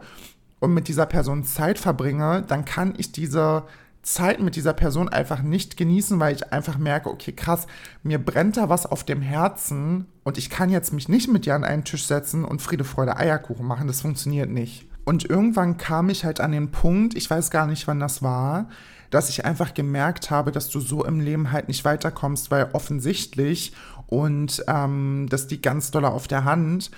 und 0.59 0.73
mit 0.73 0.87
dieser 0.87 1.05
Person 1.05 1.43
Zeit 1.43 1.77
verbringe, 1.77 2.43
dann 2.47 2.63
kann 2.63 2.93
ich 2.97 3.11
diese 3.11 3.63
Zeit 4.01 4.39
mit 4.39 4.55
dieser 4.55 4.73
Person 4.73 5.09
einfach 5.09 5.41
nicht 5.41 5.77
genießen, 5.77 6.19
weil 6.19 6.35
ich 6.35 6.53
einfach 6.53 6.77
merke, 6.77 7.09
okay, 7.09 7.31
krass, 7.33 7.67
mir 8.03 8.23
brennt 8.23 8.55
da 8.55 8.69
was 8.69 8.85
auf 8.85 9.03
dem 9.03 9.21
Herzen 9.21 10.05
und 10.25 10.39
ich 10.39 10.49
kann 10.49 10.71
jetzt 10.71 10.91
mich 10.91 11.07
nicht 11.07 11.31
mit 11.31 11.45
dir 11.45 11.53
an 11.53 11.63
einen 11.63 11.83
Tisch 11.83 12.07
setzen 12.07 12.43
und 12.45 12.61
Friede, 12.61 12.83
Freude, 12.83 13.15
Eierkuchen 13.15 13.65
machen. 13.65 13.87
Das 13.87 14.01
funktioniert 14.01 14.49
nicht. 14.49 14.87
Und 15.05 15.23
irgendwann 15.23 15.77
kam 15.77 16.09
ich 16.09 16.25
halt 16.25 16.41
an 16.41 16.51
den 16.51 16.71
Punkt, 16.71 17.15
ich 17.15 17.29
weiß 17.29 17.51
gar 17.51 17.67
nicht, 17.67 17.87
wann 17.87 17.99
das 17.99 18.23
war, 18.23 18.67
dass 19.11 19.29
ich 19.29 19.45
einfach 19.45 19.75
gemerkt 19.75 20.31
habe, 20.31 20.51
dass 20.51 20.67
du 20.69 20.79
so 20.79 21.05
im 21.05 21.19
Leben 21.19 21.51
halt 21.51 21.67
nicht 21.67 21.85
weiterkommst, 21.85 22.49
weil 22.49 22.71
offensichtlich 22.73 23.73
und 24.07 24.63
ähm, 24.67 25.27
das 25.29 25.47
liegt 25.51 25.61
ganz 25.61 25.91
doll 25.91 26.05
auf 26.05 26.27
der 26.27 26.43
Hand, 26.43 26.89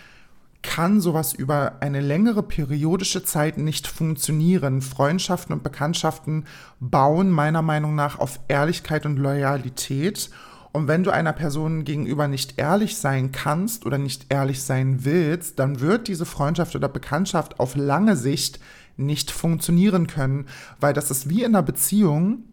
kann 0.64 1.02
sowas 1.02 1.34
über 1.34 1.82
eine 1.82 2.00
längere 2.00 2.44
periodische 2.44 3.26
Zeit 3.26 3.58
nicht 3.58 3.88
funktionieren. 3.88 4.82
Freundschaften 4.82 5.54
und 5.54 5.64
Bekanntschaften 5.64 6.46
bauen 6.80 7.30
meiner 7.30 7.62
Meinung 7.62 7.94
nach 7.94 8.20
auf 8.20 8.40
Ehrlichkeit 8.48 9.06
und 9.06 9.18
Loyalität. 9.18 10.30
Und 10.78 10.88
wenn 10.88 11.02
du 11.02 11.10
einer 11.10 11.34
Person 11.34 11.86
gegenüber 11.86 12.28
nicht 12.28 12.60
ehrlich 12.60 12.98
sein 12.98 13.32
kannst 13.32 13.88
oder 13.88 13.98
nicht 13.98 14.28
ehrlich 14.30 14.62
sein 14.62 15.06
willst, 15.06 15.58
dann 15.58 15.80
wird 15.80 16.08
diese 16.08 16.28
Freundschaft 16.28 16.76
oder 16.76 16.88
Bekanntschaft 16.88 17.60
auf 17.60 17.76
lange 17.76 18.16
Sicht 18.16 18.60
nicht 18.96 19.32
funktionieren 19.32 20.06
können, 20.06 20.46
weil 20.80 20.94
das 20.94 21.10
ist 21.10 21.30
wie 21.30 21.42
in 21.42 21.56
einer 21.56 21.64
Beziehung, 21.64 22.44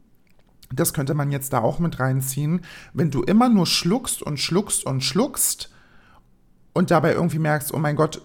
das 0.73 0.95
könnte 0.95 1.12
man 1.12 1.33
jetzt 1.33 1.52
da 1.52 1.59
auch 1.59 1.78
mit 1.81 2.00
reinziehen, 2.00 2.62
wenn 2.95 3.11
du 3.11 3.23
immer 3.23 3.50
nur 3.50 3.66
schluckst 3.66 4.23
und 4.23 4.40
schluckst 4.40 4.87
und 4.87 5.04
schluckst, 5.04 5.71
und 6.73 6.90
dabei 6.90 7.12
irgendwie 7.12 7.38
merkst, 7.38 7.75
oh 7.75 7.78
mein 7.78 7.95
Gott, 7.95 8.23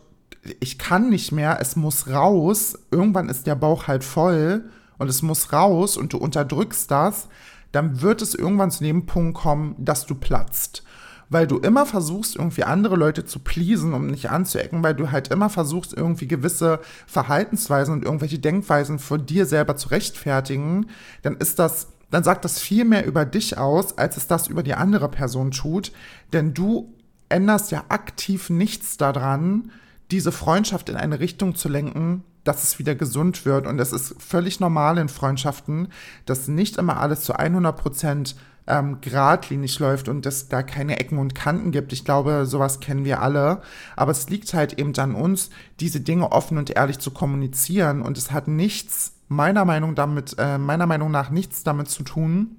ich 0.61 0.79
kann 0.79 1.09
nicht 1.09 1.33
mehr, 1.33 1.59
es 1.59 1.75
muss 1.75 2.07
raus, 2.07 2.79
irgendwann 2.89 3.27
ist 3.27 3.47
der 3.47 3.55
Bauch 3.55 3.87
halt 3.87 4.05
voll 4.05 4.63
und 4.97 5.09
es 5.09 5.21
muss 5.21 5.51
raus 5.51 5.97
und 5.97 6.13
du 6.13 6.17
unterdrückst 6.17 6.89
das, 6.89 7.27
dann 7.71 8.01
wird 8.01 8.21
es 8.21 8.35
irgendwann 8.35 8.71
zu 8.71 8.83
dem 8.83 9.05
Punkt 9.05 9.37
kommen, 9.37 9.75
dass 9.77 10.05
du 10.05 10.15
platzt. 10.15 10.83
Weil 11.31 11.45
du 11.45 11.59
immer 11.59 11.85
versuchst, 11.85 12.35
irgendwie 12.35 12.63
andere 12.63 12.95
Leute 12.95 13.23
zu 13.23 13.39
pleasen, 13.39 13.93
um 13.93 14.07
nicht 14.07 14.31
anzuecken, 14.31 14.81
weil 14.81 14.95
du 14.95 15.11
halt 15.11 15.27
immer 15.27 15.49
versuchst, 15.49 15.93
irgendwie 15.93 16.27
gewisse 16.27 16.79
Verhaltensweisen 17.05 17.93
und 17.93 18.03
irgendwelche 18.03 18.39
Denkweisen 18.39 18.97
vor 18.97 19.19
dir 19.19 19.45
selber 19.45 19.75
zu 19.75 19.89
rechtfertigen, 19.89 20.87
dann 21.21 21.37
ist 21.37 21.59
das, 21.59 21.89
dann 22.09 22.23
sagt 22.23 22.45
das 22.45 22.59
viel 22.59 22.83
mehr 22.83 23.05
über 23.05 23.25
dich 23.25 23.59
aus, 23.59 23.97
als 23.99 24.17
es 24.17 24.25
das 24.25 24.47
über 24.47 24.63
die 24.63 24.73
andere 24.73 25.07
Person 25.07 25.51
tut. 25.51 25.91
Denn 26.33 26.55
du 26.55 26.91
änderst 27.29 27.71
ja 27.71 27.83
aktiv 27.89 28.49
nichts 28.49 28.97
daran, 28.97 29.71
diese 30.11 30.31
Freundschaft 30.31 30.89
in 30.89 30.95
eine 30.95 31.19
Richtung 31.19 31.55
zu 31.55 31.69
lenken, 31.69 32.23
dass 32.43 32.63
es 32.63 32.79
wieder 32.79 32.95
gesund 32.95 33.45
wird. 33.45 33.67
Und 33.67 33.79
es 33.79 33.91
ist 33.91 34.15
völlig 34.21 34.59
normal 34.59 34.97
in 34.97 35.09
Freundschaften, 35.09 35.89
dass 36.25 36.47
nicht 36.47 36.77
immer 36.77 36.97
alles 36.97 37.21
zu 37.21 37.33
100 37.33 37.77
Prozent 37.77 38.35
ähm, 38.65 39.01
geradlinig 39.01 39.79
läuft 39.79 40.07
und 40.07 40.25
es 40.25 40.47
da 40.47 40.63
keine 40.63 40.99
Ecken 40.99 41.17
und 41.17 41.35
Kanten 41.35 41.71
gibt. 41.71 41.91
Ich 41.91 42.05
glaube, 42.05 42.45
sowas 42.45 42.79
kennen 42.79 43.03
wir 43.03 43.21
alle. 43.21 43.61
Aber 43.95 44.11
es 44.11 44.29
liegt 44.29 44.53
halt 44.53 44.73
eben 44.73 44.95
an 44.97 45.15
uns, 45.15 45.49
diese 45.79 45.99
Dinge 45.99 46.31
offen 46.31 46.57
und 46.57 46.69
ehrlich 46.69 46.99
zu 46.99 47.11
kommunizieren. 47.11 48.01
Und 48.01 48.17
es 48.17 48.31
hat 48.31 48.47
nichts, 48.47 49.13
meiner 49.27 49.65
Meinung, 49.65 49.95
damit, 49.95 50.35
äh, 50.37 50.57
meiner 50.57 50.85
Meinung 50.85 51.11
nach, 51.11 51.29
nichts 51.29 51.63
damit 51.63 51.89
zu 51.89 52.03
tun, 52.03 52.55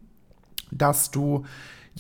dass 0.71 1.11
du 1.11 1.45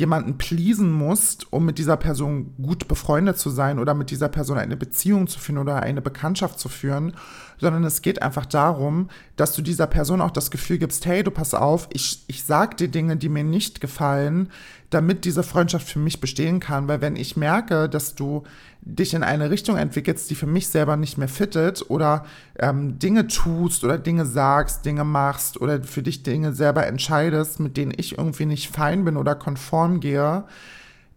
jemanden 0.00 0.38
pleasen 0.38 0.90
musst, 0.90 1.52
um 1.52 1.64
mit 1.64 1.78
dieser 1.78 1.96
Person 1.96 2.54
gut 2.60 2.88
befreundet 2.88 3.38
zu 3.38 3.50
sein 3.50 3.78
oder 3.78 3.94
mit 3.94 4.10
dieser 4.10 4.28
Person 4.28 4.58
eine 4.58 4.76
Beziehung 4.76 5.28
zu 5.28 5.38
führen 5.38 5.58
oder 5.58 5.82
eine 5.82 6.00
Bekanntschaft 6.02 6.58
zu 6.58 6.68
führen, 6.68 7.12
sondern 7.58 7.84
es 7.84 8.02
geht 8.02 8.22
einfach 8.22 8.46
darum, 8.46 9.08
dass 9.36 9.54
du 9.54 9.62
dieser 9.62 9.86
Person 9.86 10.20
auch 10.20 10.30
das 10.30 10.50
Gefühl 10.50 10.78
gibst, 10.78 11.06
hey, 11.06 11.22
du 11.22 11.30
pass 11.30 11.54
auf, 11.54 11.88
ich, 11.92 12.24
ich 12.26 12.42
sag 12.42 12.78
dir 12.78 12.88
Dinge, 12.88 13.16
die 13.16 13.28
mir 13.28 13.44
nicht 13.44 13.80
gefallen, 13.80 14.48
damit 14.90 15.24
diese 15.24 15.44
Freundschaft 15.44 15.88
für 15.88 16.00
mich 16.00 16.20
bestehen 16.20 16.58
kann, 16.58 16.88
weil 16.88 17.00
wenn 17.00 17.16
ich 17.16 17.36
merke, 17.36 17.88
dass 17.88 18.16
du 18.16 18.42
dich 18.82 19.14
in 19.14 19.22
eine 19.22 19.50
Richtung 19.50 19.76
entwickelst, 19.76 20.28
die 20.30 20.34
für 20.34 20.46
mich 20.46 20.68
selber 20.68 20.96
nicht 20.96 21.16
mehr 21.16 21.28
fittet 21.28 21.84
oder 21.88 22.24
ähm, 22.58 22.98
Dinge 22.98 23.28
tust 23.28 23.84
oder 23.84 23.98
Dinge 23.98 24.26
sagst, 24.26 24.84
Dinge 24.84 25.04
machst 25.04 25.60
oder 25.60 25.82
für 25.84 26.02
dich 26.02 26.22
Dinge 26.22 26.52
selber 26.52 26.86
entscheidest, 26.86 27.60
mit 27.60 27.76
denen 27.76 27.92
ich 27.96 28.18
irgendwie 28.18 28.46
nicht 28.46 28.70
fein 28.70 29.04
bin 29.04 29.16
oder 29.16 29.34
konform 29.36 30.00
gehe, 30.00 30.44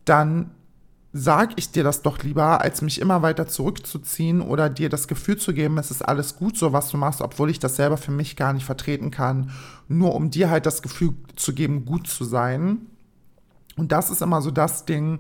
dann 0.06 0.52
sag 1.14 1.54
ich 1.58 1.72
dir 1.72 1.84
das 1.84 2.02
doch 2.02 2.22
lieber, 2.24 2.62
als 2.62 2.82
mich 2.82 3.00
immer 3.00 3.22
weiter 3.22 3.48
zurückzuziehen 3.48 4.42
oder 4.42 4.70
dir 4.70 4.90
das 4.90 5.08
Gefühl 5.08 5.38
zu 5.38 5.54
geben, 5.54 5.78
es 5.78 5.92
ist 5.92 6.02
alles 6.02 6.36
gut 6.36 6.58
so, 6.58 6.74
was 6.74 6.90
du 6.90 6.98
machst, 6.98 7.22
obwohl 7.22 7.52
ich 7.52 7.60
das 7.60 7.76
selber 7.76 7.98
für 7.98 8.12
mich 8.12 8.36
gar 8.36 8.52
nicht 8.52 8.66
vertreten 8.66 9.12
kann, 9.12 9.52
nur 9.88 10.16
um 10.16 10.32
dir 10.32 10.50
halt 10.50 10.66
das 10.66 10.82
Gefühl 10.82 11.14
zu 11.36 11.54
geben, 11.54 11.86
gut 11.86 12.08
zu 12.08 12.24
sein. 12.26 12.88
Und 13.76 13.92
das 13.92 14.10
ist 14.10 14.22
immer 14.22 14.42
so 14.42 14.52
das 14.52 14.86
Ding, 14.86 15.20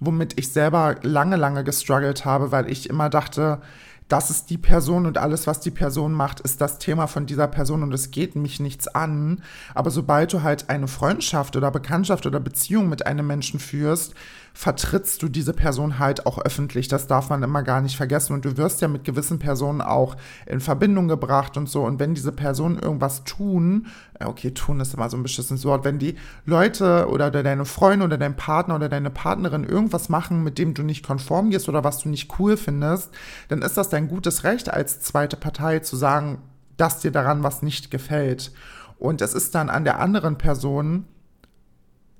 womit 0.00 0.38
ich 0.38 0.52
selber 0.52 0.96
lange, 1.02 1.36
lange 1.36 1.64
gestruggelt 1.64 2.24
habe, 2.24 2.52
weil 2.52 2.70
ich 2.70 2.88
immer 2.88 3.08
dachte, 3.08 3.60
das 4.08 4.28
ist 4.28 4.50
die 4.50 4.58
Person 4.58 5.06
und 5.06 5.16
alles, 5.16 5.46
was 5.46 5.60
die 5.60 5.70
Person 5.70 6.12
macht, 6.12 6.40
ist 6.40 6.60
das 6.60 6.78
Thema 6.78 7.06
von 7.06 7.24
dieser 7.24 7.48
Person 7.48 7.82
und 7.82 7.94
es 7.94 8.10
geht 8.10 8.36
mich 8.36 8.60
nichts 8.60 8.86
an. 8.86 9.42
Aber 9.74 9.90
sobald 9.90 10.32
du 10.34 10.42
halt 10.42 10.68
eine 10.68 10.86
Freundschaft 10.86 11.56
oder 11.56 11.70
Bekanntschaft 11.70 12.26
oder 12.26 12.38
Beziehung 12.38 12.90
mit 12.90 13.06
einem 13.06 13.26
Menschen 13.26 13.58
führst, 13.58 14.12
vertrittst 14.54 15.22
du 15.22 15.28
diese 15.28 15.52
Person 15.52 15.98
halt 15.98 16.26
auch 16.26 16.38
öffentlich. 16.38 16.88
Das 16.88 17.06
darf 17.06 17.30
man 17.30 17.42
immer 17.42 17.62
gar 17.62 17.80
nicht 17.80 17.96
vergessen. 17.96 18.34
Und 18.34 18.44
du 18.44 18.56
wirst 18.56 18.80
ja 18.80 18.88
mit 18.88 19.04
gewissen 19.04 19.38
Personen 19.38 19.80
auch 19.80 20.16
in 20.46 20.60
Verbindung 20.60 21.08
gebracht 21.08 21.56
und 21.56 21.68
so. 21.68 21.84
Und 21.84 21.98
wenn 21.98 22.14
diese 22.14 22.32
Personen 22.32 22.78
irgendwas 22.78 23.24
tun, 23.24 23.86
äh, 24.18 24.26
okay, 24.26 24.50
tun 24.50 24.80
ist 24.80 24.94
immer 24.94 25.08
so 25.08 25.16
ein 25.16 25.22
beschissenes 25.22 25.64
Wort, 25.64 25.84
wenn 25.84 25.98
die 25.98 26.16
Leute 26.44 27.08
oder 27.08 27.30
deine 27.30 27.64
Freunde 27.64 28.04
oder 28.04 28.18
dein 28.18 28.36
Partner 28.36 28.74
oder 28.74 28.88
deine 28.88 29.10
Partnerin 29.10 29.64
irgendwas 29.64 30.08
machen, 30.08 30.44
mit 30.44 30.58
dem 30.58 30.74
du 30.74 30.82
nicht 30.82 31.06
konform 31.06 31.50
gehst 31.50 31.68
oder 31.68 31.84
was 31.84 31.98
du 31.98 32.08
nicht 32.08 32.38
cool 32.38 32.56
findest, 32.56 33.10
dann 33.48 33.62
ist 33.62 33.76
das 33.76 33.88
dein 33.88 34.08
gutes 34.08 34.44
Recht 34.44 34.72
als 34.72 35.00
zweite 35.00 35.36
Partei 35.36 35.78
zu 35.78 35.96
sagen, 35.96 36.38
dass 36.76 37.00
dir 37.00 37.10
daran 37.10 37.42
was 37.42 37.62
nicht 37.62 37.90
gefällt. 37.90 38.52
Und 38.98 39.22
es 39.22 39.34
ist 39.34 39.54
dann 39.54 39.70
an 39.70 39.84
der 39.84 39.98
anderen 39.98 40.38
Person 40.38 41.06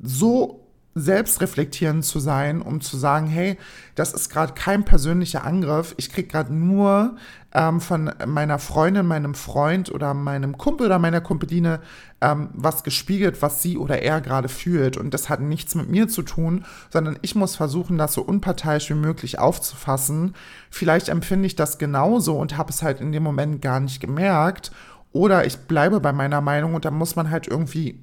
so 0.01 0.62
selbstreflektierend 0.95 2.05
zu 2.05 2.21
sein, 2.21 2.61
um 2.61 2.81
zu 2.81 2.97
sagen, 2.97 3.27
hey, 3.27 3.57
das 3.95 4.13
ist 4.13 4.29
gerade 4.29 4.53
kein 4.53 4.85
persönlicher 4.85 5.45
Angriff. 5.45 5.95
Ich 5.97 6.13
krieg 6.13 6.29
gerade 6.29 6.53
nur 6.55 7.17
ähm, 7.55 7.81
von 7.81 8.11
meiner 8.27 8.59
Freundin, 8.59 9.07
meinem 9.07 9.35
Freund 9.35 9.91
oder 9.91 10.13
meinem 10.13 10.59
Kumpel 10.59 10.87
oder 10.87 10.99
meiner 10.99 11.21
Kumpeline 11.21 11.81
ähm, 12.21 12.51
was 12.53 12.85
gespiegelt, 12.85 13.41
was 13.41 13.63
sie 13.63 13.79
oder 13.79 14.03
er 14.03 14.21
gerade 14.21 14.49
fühlt. 14.49 14.97
Und 14.99 15.15
das 15.15 15.29
hat 15.29 15.41
nichts 15.41 15.75
mit 15.75 15.89
mir 15.89 16.09
zu 16.09 16.23
tun, 16.23 16.65
sondern 16.91 17.19
ich 17.23 17.35
muss 17.35 17.57
versuchen, 17.57 17.97
das 17.97 18.13
so 18.13 18.23
unparteiisch 18.23 18.91
wie 18.91 18.95
möglich 18.95 19.39
aufzufassen. 19.39 20.35
Vielleicht 20.71 21.09
empfinde 21.09 21.47
ich 21.47 21.57
das 21.57 21.79
genauso 21.79 22.39
und 22.39 22.59
habe 22.59 22.71
es 22.71 22.83
halt 22.83 23.01
in 23.01 23.13
dem 23.13 23.23
Moment 23.23 23.63
gar 23.63 23.81
nicht 23.81 24.01
gemerkt. 24.01 24.73
Oder 25.13 25.47
ich 25.47 25.59
bleibe 25.59 26.01
bei 26.01 26.13
meiner 26.13 26.41
Meinung 26.41 26.75
und 26.75 26.85
dann 26.85 26.95
muss 26.95 27.17
man 27.17 27.31
halt 27.31 27.47
irgendwie 27.47 27.99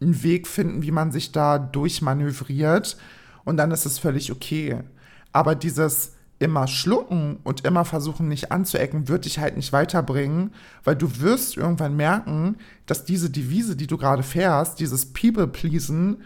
einen 0.00 0.22
Weg 0.22 0.46
finden, 0.46 0.82
wie 0.82 0.90
man 0.90 1.12
sich 1.12 1.32
da 1.32 1.58
durchmanövriert 1.58 2.96
und 3.44 3.56
dann 3.56 3.70
ist 3.70 3.86
es 3.86 3.98
völlig 3.98 4.32
okay. 4.32 4.78
Aber 5.32 5.54
dieses 5.54 6.12
immer 6.40 6.66
schlucken 6.66 7.38
und 7.44 7.66
immer 7.66 7.84
versuchen, 7.84 8.26
nicht 8.26 8.50
anzuecken, 8.50 9.08
wird 9.08 9.26
dich 9.26 9.38
halt 9.38 9.56
nicht 9.56 9.72
weiterbringen, 9.72 10.52
weil 10.84 10.96
du 10.96 11.20
wirst 11.20 11.56
irgendwann 11.56 11.96
merken, 11.96 12.56
dass 12.86 13.04
diese 13.04 13.28
Devise, 13.28 13.76
die 13.76 13.86
du 13.86 13.98
gerade 13.98 14.22
fährst, 14.22 14.80
dieses 14.80 15.12
People-Pleasen, 15.12 16.22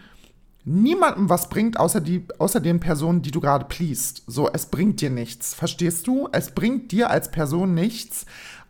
niemandem 0.63 1.29
was 1.29 1.49
bringt, 1.49 1.77
außer, 1.77 1.99
die, 2.01 2.25
außer 2.39 2.61
den 2.61 2.79
Personen, 2.79 3.21
die 3.21 3.31
du 3.31 3.41
gerade 3.41 3.65
pleast. 3.65 4.23
So, 4.25 4.49
es 4.51 4.65
bringt 4.65 5.01
dir 5.01 5.11
nichts. 5.11 5.53
Verstehst 5.53 6.07
du? 6.07 6.27
Es 6.31 6.51
bringt 6.51 6.91
dir 6.91 7.09
als 7.09 7.29
Person 7.29 7.75
nichts, 7.75 8.25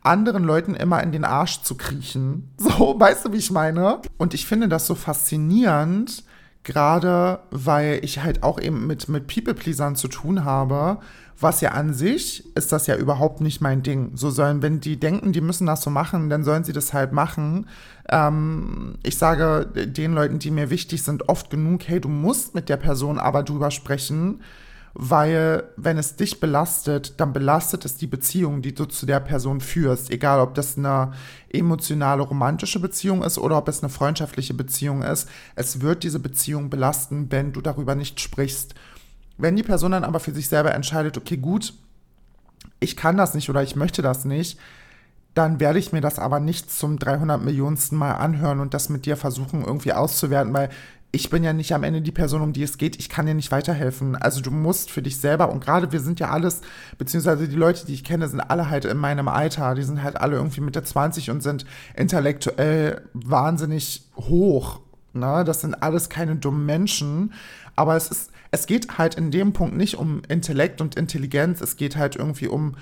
anderen 0.05 0.43
Leuten 0.43 0.75
immer 0.75 1.01
in 1.03 1.11
den 1.11 1.25
Arsch 1.25 1.61
zu 1.61 1.75
kriechen. 1.75 2.51
So, 2.57 2.99
weißt 2.99 3.25
du, 3.25 3.33
wie 3.33 3.37
ich 3.37 3.51
meine? 3.51 4.01
Und 4.17 4.33
ich 4.33 4.45
finde 4.45 4.67
das 4.67 4.87
so 4.87 4.95
faszinierend, 4.95 6.23
gerade 6.63 7.39
weil 7.51 7.99
ich 8.03 8.23
halt 8.23 8.43
auch 8.43 8.59
eben 8.59 8.87
mit, 8.87 9.07
mit 9.07 9.27
People-Pleasern 9.27 9.95
zu 9.95 10.07
tun 10.07 10.43
habe, 10.43 10.99
was 11.39 11.61
ja 11.61 11.71
an 11.71 11.93
sich 11.93 12.55
ist 12.55 12.71
das 12.71 12.87
ja 12.87 12.95
überhaupt 12.95 13.41
nicht 13.41 13.61
mein 13.61 13.83
Ding. 13.83 14.11
So 14.15 14.29
sollen, 14.29 14.61
wenn 14.61 14.79
die 14.79 14.97
denken, 14.97 15.33
die 15.33 15.41
müssen 15.41 15.67
das 15.67 15.81
so 15.81 15.89
machen, 15.89 16.29
dann 16.29 16.43
sollen 16.43 16.63
sie 16.63 16.73
das 16.73 16.93
halt 16.93 17.11
machen. 17.11 17.67
Ähm, 18.09 18.95
ich 19.03 19.17
sage 19.17 19.65
den 19.65 20.13
Leuten, 20.13 20.39
die 20.39 20.51
mir 20.51 20.69
wichtig 20.69 21.03
sind, 21.03 21.27
oft 21.27 21.49
genug, 21.49 21.87
hey, 21.87 21.99
du 21.99 22.09
musst 22.09 22.55
mit 22.55 22.69
der 22.69 22.77
Person 22.77 23.19
aber 23.19 23.43
drüber 23.43 23.69
sprechen, 23.71 24.41
weil 24.97 25.65
wenn 25.75 25.97
es 25.97 26.15
dich 26.15 26.39
belastet, 26.39 27.19
dann 27.19 27.33
belastet 27.33 27.83
es 27.83 27.97
die 27.97 28.07
Beziehung, 28.07 28.61
die 28.61 28.73
du 28.73 28.85
zu 28.85 29.05
der 29.05 29.19
Person 29.19 29.59
führst. 29.59 30.09
Egal, 30.09 30.39
ob 30.39 30.55
das 30.55 30.77
eine 30.77 31.11
emotionale, 31.49 32.23
romantische 32.23 32.79
Beziehung 32.79 33.21
ist 33.21 33.37
oder 33.37 33.57
ob 33.57 33.67
es 33.67 33.83
eine 33.83 33.89
freundschaftliche 33.89 34.53
Beziehung 34.53 35.01
ist. 35.01 35.27
Es 35.55 35.81
wird 35.81 36.03
diese 36.03 36.19
Beziehung 36.19 36.69
belasten, 36.69 37.29
wenn 37.29 37.51
du 37.51 37.59
darüber 37.59 37.93
nicht 37.93 38.21
sprichst. 38.21 38.73
Wenn 39.37 39.57
die 39.57 39.63
Person 39.63 39.91
dann 39.91 40.05
aber 40.05 40.21
für 40.21 40.33
sich 40.33 40.47
selber 40.47 40.73
entscheidet, 40.73 41.17
okay, 41.17 41.35
gut, 41.35 41.73
ich 42.79 42.95
kann 42.95 43.17
das 43.17 43.33
nicht 43.33 43.49
oder 43.49 43.63
ich 43.63 43.75
möchte 43.75 44.01
das 44.01 44.23
nicht, 44.23 44.57
dann 45.33 45.59
werde 45.59 45.79
ich 45.79 45.91
mir 45.91 45.99
das 45.99 46.17
aber 46.17 46.39
nicht 46.39 46.71
zum 46.71 46.97
300 46.97 47.43
Millionensten 47.43 47.97
Mal 47.97 48.13
anhören 48.13 48.61
und 48.61 48.73
das 48.73 48.87
mit 48.87 49.05
dir 49.05 49.17
versuchen 49.17 49.65
irgendwie 49.65 49.91
auszuwerten, 49.91 50.53
weil 50.53 50.69
ich 51.15 51.29
bin 51.29 51.45
ja 51.45 51.53
nicht 51.53 51.73
am 51.73 51.83
Ende 51.83 52.01
die 52.01 52.11
Person, 52.11 52.41
um 52.41 52.51
die 52.51 52.61
es 52.61 52.77
geht. 52.77 52.99
Ich 52.99 53.07
kann 53.07 53.25
dir 53.25 53.33
nicht 53.33 53.51
weiterhelfen. 53.51 54.17
Also 54.17 54.41
du 54.41 54.51
musst 54.51 54.91
für 54.91 55.01
dich 55.01 55.17
selber 55.17 55.49
und 55.49 55.63
gerade 55.63 55.93
wir 55.93 56.01
sind 56.01 56.19
ja 56.19 56.29
alles, 56.29 56.59
beziehungsweise 56.97 57.47
die 57.47 57.55
Leute, 57.55 57.85
die 57.85 57.93
ich 57.93 58.03
kenne, 58.03 58.27
sind 58.27 58.41
alle 58.41 58.69
halt 58.69 58.83
in 58.83 58.97
meinem 58.97 59.29
Alter. 59.29 59.75
Die 59.75 59.83
sind 59.83 60.03
halt 60.03 60.17
alle 60.17 60.35
irgendwie 60.35 60.59
Mitte 60.59 60.83
20 60.83 61.31
und 61.31 61.41
sind 61.41 61.65
intellektuell 61.95 63.01
wahnsinnig 63.13 64.03
hoch. 64.17 64.81
Ne? 65.13 65.43
Das 65.45 65.61
sind 65.61 65.81
alles 65.81 66.09
keine 66.09 66.35
dummen 66.35 66.65
Menschen. 66.65 67.31
Aber 67.77 67.95
es 67.95 68.09
ist, 68.09 68.31
es 68.51 68.67
geht 68.67 68.97
halt 68.97 69.15
in 69.15 69.31
dem 69.31 69.53
Punkt 69.53 69.77
nicht 69.77 69.95
um 69.95 70.21
Intellekt 70.27 70.81
und 70.81 70.95
Intelligenz. 70.95 71.61
Es 71.61 71.77
geht 71.77 71.95
halt 71.95 72.17
irgendwie 72.17 72.47
um 72.47 72.75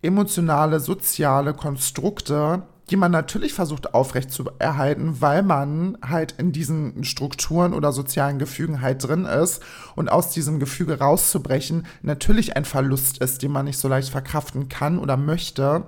emotionale, 0.00 0.78
soziale 0.78 1.54
Konstrukte, 1.54 2.62
die 2.90 2.96
man 2.96 3.12
natürlich 3.12 3.54
versucht 3.54 3.94
aufrecht 3.94 4.32
zu 4.32 4.50
erhalten, 4.58 5.20
weil 5.20 5.42
man 5.42 5.96
halt 6.02 6.32
in 6.32 6.52
diesen 6.52 7.04
Strukturen 7.04 7.72
oder 7.72 7.92
sozialen 7.92 8.38
Gefügen 8.38 8.80
halt 8.80 9.06
drin 9.06 9.24
ist 9.24 9.62
und 9.94 10.10
aus 10.10 10.30
diesem 10.30 10.58
Gefüge 10.58 10.98
rauszubrechen 10.98 11.86
natürlich 12.02 12.56
ein 12.56 12.64
Verlust 12.64 13.18
ist, 13.18 13.42
den 13.42 13.52
man 13.52 13.66
nicht 13.66 13.78
so 13.78 13.88
leicht 13.88 14.10
verkraften 14.10 14.68
kann 14.68 14.98
oder 14.98 15.16
möchte. 15.16 15.84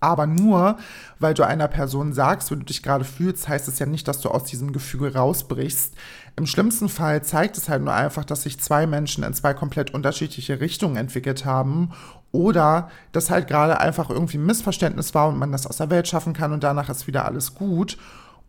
Aber 0.00 0.26
nur, 0.26 0.78
weil 1.18 1.34
du 1.34 1.46
einer 1.46 1.68
Person 1.68 2.14
sagst, 2.14 2.50
wie 2.50 2.56
du 2.56 2.64
dich 2.64 2.82
gerade 2.82 3.04
fühlst, 3.04 3.48
heißt 3.48 3.68
es 3.68 3.78
ja 3.78 3.84
nicht, 3.84 4.08
dass 4.08 4.22
du 4.22 4.30
aus 4.30 4.44
diesem 4.44 4.72
Gefüge 4.72 5.12
rausbrichst. 5.12 5.94
Im 6.36 6.46
schlimmsten 6.46 6.88
Fall 6.88 7.22
zeigt 7.22 7.58
es 7.58 7.68
halt 7.68 7.82
nur 7.82 7.92
einfach, 7.92 8.24
dass 8.24 8.44
sich 8.44 8.58
zwei 8.60 8.86
Menschen 8.86 9.24
in 9.24 9.34
zwei 9.34 9.52
komplett 9.52 9.92
unterschiedliche 9.92 10.58
Richtungen 10.58 10.96
entwickelt 10.96 11.44
haben 11.44 11.90
oder 12.32 12.90
dass 13.12 13.30
halt 13.30 13.48
gerade 13.48 13.80
einfach 13.80 14.10
irgendwie 14.10 14.38
ein 14.38 14.46
Missverständnis 14.46 15.14
war 15.14 15.28
und 15.28 15.38
man 15.38 15.52
das 15.52 15.66
aus 15.66 15.78
der 15.78 15.90
Welt 15.90 16.08
schaffen 16.08 16.32
kann 16.32 16.52
und 16.52 16.62
danach 16.62 16.88
ist 16.88 17.06
wieder 17.06 17.24
alles 17.24 17.54
gut. 17.54 17.98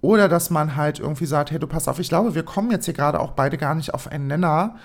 Oder 0.02 0.28
dass 0.28 0.50
man 0.50 0.76
halt 0.76 1.00
irgendwie 1.00 1.26
sagt, 1.26 1.52
hey, 1.52 1.60
du 1.60 1.68
pass 1.68 1.88
auf, 1.88 2.00
ich 2.00 2.10
glaube, 2.10 2.34
wir 2.34 2.44
kommen 2.44 2.72
jetzt 2.72 2.86
hier 2.86 2.94
gerade 2.94 3.20
auch 3.20 3.32
beide 3.32 3.58
gar 3.58 3.76
nicht 3.76 3.94
auf 3.94 4.08
einen 4.08 4.28
Nenner. 4.28 4.76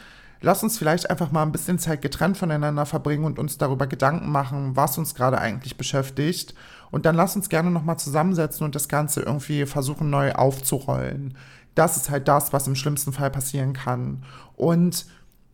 Lass 0.43 0.63
uns 0.63 0.77
vielleicht 0.77 1.09
einfach 1.09 1.33
mal 1.33 1.43
ein 1.43 1.53
bisschen 1.53 1.79
Zeit 1.79 2.03
getrennt 2.03 2.37
voneinander 2.37 2.85
verbringen 2.85 3.25
und 3.25 3.39
uns 3.39 3.57
darüber 3.57 3.87
Gedanken 3.87 4.31
machen, 4.31 4.77
was 4.77 4.99
uns 4.99 5.15
gerade 5.15 5.39
eigentlich 5.39 5.79
beschäftigt. 5.79 6.55
Und 6.91 7.07
dann 7.07 7.17
lass 7.17 7.35
uns 7.35 7.49
gerne 7.49 7.71
nochmal 7.71 7.99
zusammensetzen 7.99 8.65
und 8.65 8.75
das 8.75 8.89
Ganze 8.89 9.23
irgendwie 9.23 9.65
versuchen 9.65 10.11
neu 10.11 10.33
aufzurollen. 10.33 11.35
Das 11.75 11.97
ist 11.97 12.11
halt 12.11 12.29
das, 12.29 12.53
was 12.53 12.67
im 12.67 12.77
schlimmsten 12.77 13.13
Fall 13.13 13.31
passieren 13.31 13.73
kann. 13.73 14.23
Und 14.55 15.07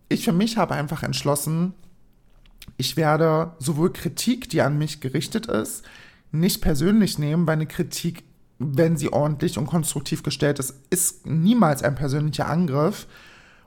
ich 0.08 0.25
für 0.25 0.32
mich 0.32 0.56
habe 0.56 0.75
einfach 0.75 1.04
entschlossen, 1.04 1.75
ich 2.76 2.97
werde 2.97 3.52
sowohl 3.59 3.92
Kritik, 3.92 4.49
die 4.49 4.62
an 4.62 4.78
mich 4.78 5.00
gerichtet 5.00 5.47
ist, 5.47 5.85
nicht 6.31 6.62
persönlich 6.62 7.19
nehmen, 7.19 7.47
weil 7.47 7.54
eine 7.54 7.66
Kritik, 7.66 8.25
wenn 8.59 8.97
sie 8.97 9.12
ordentlich 9.12 9.59
und 9.59 9.66
konstruktiv 9.66 10.23
gestellt 10.23 10.59
ist, 10.59 10.75
ist 10.90 11.26
niemals 11.26 11.83
ein 11.83 11.95
persönlicher 11.95 12.49
Angriff. 12.49 13.07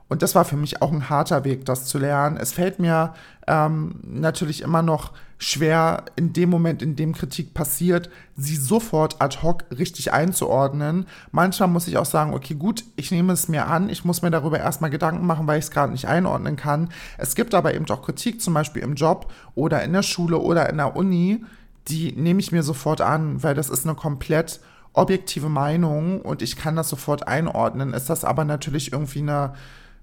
Und 0.08 0.22
das 0.22 0.34
war 0.34 0.44
für 0.44 0.56
mich 0.56 0.82
auch 0.82 0.92
ein 0.92 1.10
harter 1.10 1.44
Weg, 1.44 1.64
das 1.64 1.86
zu 1.86 1.98
lernen. 1.98 2.36
Es 2.36 2.52
fällt 2.52 2.78
mir 2.78 3.14
ähm, 3.46 4.00
natürlich 4.02 4.62
immer 4.62 4.82
noch 4.82 5.12
schwer 5.38 6.04
in 6.16 6.32
dem 6.32 6.48
Moment, 6.48 6.82
in 6.82 6.96
dem 6.96 7.14
Kritik 7.14 7.52
passiert, 7.52 8.08
sie 8.36 8.56
sofort 8.56 9.20
ad 9.20 9.38
hoc 9.42 9.64
richtig 9.70 10.12
einzuordnen. 10.12 11.06
Manchmal 11.30 11.68
muss 11.68 11.88
ich 11.88 11.98
auch 11.98 12.06
sagen, 12.06 12.32
okay, 12.32 12.54
gut, 12.54 12.84
ich 12.96 13.10
nehme 13.10 13.32
es 13.32 13.48
mir 13.48 13.66
an, 13.66 13.90
ich 13.90 14.04
muss 14.04 14.22
mir 14.22 14.30
darüber 14.30 14.58
erstmal 14.58 14.90
Gedanken 14.90 15.26
machen, 15.26 15.46
weil 15.46 15.58
ich 15.58 15.66
es 15.66 15.70
gerade 15.70 15.92
nicht 15.92 16.08
einordnen 16.08 16.56
kann. 16.56 16.88
Es 17.18 17.34
gibt 17.34 17.54
aber 17.54 17.74
eben 17.74 17.88
auch 17.90 18.02
Kritik, 18.02 18.40
zum 18.40 18.54
Beispiel 18.54 18.82
im 18.82 18.94
Job 18.94 19.30
oder 19.54 19.82
in 19.82 19.92
der 19.92 20.02
Schule 20.02 20.38
oder 20.38 20.70
in 20.70 20.78
der 20.78 20.96
Uni, 20.96 21.44
die 21.88 22.12
nehme 22.12 22.40
ich 22.40 22.50
mir 22.50 22.62
sofort 22.62 23.00
an, 23.00 23.42
weil 23.42 23.54
das 23.54 23.68
ist 23.68 23.84
eine 23.84 23.94
komplett 23.94 24.60
objektive 24.94 25.50
Meinung 25.50 26.22
und 26.22 26.40
ich 26.40 26.56
kann 26.56 26.76
das 26.76 26.88
sofort 26.88 27.28
einordnen. 27.28 27.92
Ist 27.92 28.08
das 28.08 28.24
aber 28.24 28.44
natürlich 28.44 28.92
irgendwie 28.92 29.20
eine 29.20 29.52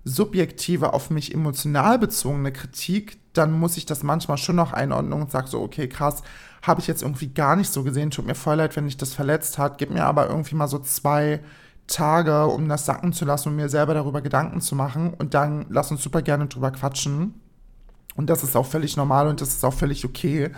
subjektive, 0.05 0.93
auf 0.93 1.09
mich 1.09 1.33
emotional 1.33 1.97
bezogene 1.97 2.51
Kritik, 2.51 3.17
dann 3.33 3.51
muss 3.51 3.77
ich 3.77 3.85
das 3.85 4.03
manchmal 4.03 4.37
schon 4.37 4.55
noch 4.55 4.73
einordnen 4.73 5.13
und 5.13 5.31
sage 5.31 5.47
so, 5.47 5.61
okay, 5.61 5.87
krass, 5.87 6.23
habe 6.61 6.79
ich 6.79 6.87
jetzt 6.87 7.01
irgendwie 7.01 7.27
gar 7.27 7.55
nicht 7.55 7.71
so 7.71 7.83
gesehen, 7.83 8.11
tut 8.11 8.25
mir 8.25 8.35
voll 8.35 8.55
leid, 8.55 8.75
wenn 8.75 8.87
ich 8.87 8.97
das 8.97 9.13
verletzt 9.13 9.57
hat, 9.57 9.77
gib 9.77 9.91
mir 9.91 10.05
aber 10.05 10.29
irgendwie 10.29 10.55
mal 10.55 10.67
so 10.67 10.79
zwei 10.79 11.41
Tage, 11.87 12.45
um 12.47 12.69
das 12.69 12.85
sacken 12.85 13.11
zu 13.11 13.25
lassen 13.25 13.49
und 13.49 13.55
mir 13.57 13.69
selber 13.69 13.93
darüber 13.93 14.21
Gedanken 14.21 14.61
zu 14.61 14.75
machen 14.75 15.13
und 15.13 15.33
dann 15.33 15.65
lass 15.69 15.91
uns 15.91 16.01
super 16.01 16.21
gerne 16.21 16.47
drüber 16.47 16.71
quatschen. 16.71 17.33
Und 18.15 18.29
das 18.29 18.43
ist 18.43 18.55
auch 18.55 18.65
völlig 18.65 18.95
normal 18.95 19.27
und 19.27 19.41
das 19.41 19.49
ist 19.49 19.65
auch 19.65 19.73
völlig 19.73 20.05
okay. 20.05 20.51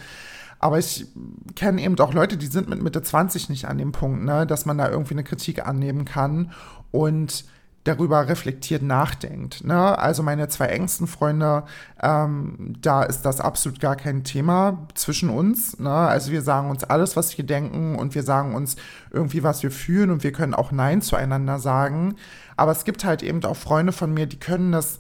Aber 0.60 0.78
ich 0.78 1.08
kenne 1.56 1.82
eben 1.82 1.98
auch 2.00 2.14
Leute, 2.14 2.38
die 2.38 2.48
sind 2.48 2.70
mit 2.70 2.82
Mitte 2.82 3.02
20 3.02 3.50
nicht 3.50 3.66
an 3.66 3.78
dem 3.78 3.92
Punkt, 3.92 4.24
ne, 4.24 4.46
dass 4.46 4.66
man 4.66 4.78
da 4.78 4.90
irgendwie 4.90 5.14
eine 5.14 5.24
Kritik 5.24 5.66
annehmen 5.66 6.06
kann. 6.06 6.52
Und 6.92 7.46
darüber 7.86 8.28
reflektiert 8.28 8.82
nachdenkt. 8.82 9.64
Ne? 9.64 9.98
Also 9.98 10.24
meine 10.24 10.50
zwei 10.50 10.66
engsten 10.66 11.08
Freunde, 11.08 11.64
ähm, 12.02 12.74
da 12.82 13.04
ist 13.04 13.22
das 13.22 13.40
absolut 13.40 13.80
gar 13.80 13.96
kein 13.96 14.24
Thema 14.24 14.88
zwischen 14.96 15.30
uns. 15.30 15.80
Ne? 15.80 15.92
Also 15.92 16.32
wir 16.32 16.42
sagen 16.42 16.72
uns 16.72 16.84
alles, 16.84 17.16
was 17.16 17.38
wir 17.38 17.46
denken 17.46 17.96
und 17.96 18.16
wir 18.16 18.24
sagen 18.24 18.56
uns 18.56 18.76
irgendwie, 19.12 19.44
was 19.44 19.62
wir 19.62 19.72
fühlen 19.72 20.10
und 20.10 20.24
wir 20.24 20.32
können 20.32 20.56
auch 20.56 20.72
Nein 20.72 21.02
zueinander 21.04 21.60
sagen. 21.60 22.16
Aber 22.58 22.72
es 22.72 22.86
gibt 22.86 23.06
halt 23.06 23.22
eben 23.22 23.44
auch 23.46 23.56
Freunde 23.56 23.94
von 23.94 24.14
mir, 24.14 24.26
die 24.26 24.40
können 24.40 24.72
das 24.72 25.00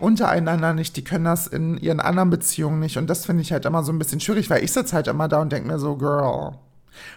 untereinander 0.00 0.72
nicht, 0.72 0.96
die 0.96 1.04
können 1.04 1.26
das 1.26 1.46
in 1.46 1.76
ihren 1.76 2.00
anderen 2.00 2.30
Beziehungen 2.30 2.80
nicht. 2.80 2.96
Und 2.96 3.10
das 3.10 3.26
finde 3.26 3.42
ich 3.42 3.52
halt 3.52 3.66
immer 3.66 3.82
so 3.82 3.92
ein 3.92 3.98
bisschen 3.98 4.20
schwierig, 4.20 4.48
weil 4.48 4.64
ich 4.64 4.72
sitze 4.72 4.96
halt 4.96 5.08
immer 5.08 5.28
da 5.28 5.42
und 5.42 5.52
denke 5.52 5.68
mir 5.68 5.78
so, 5.78 5.96
Girl, 5.96 6.54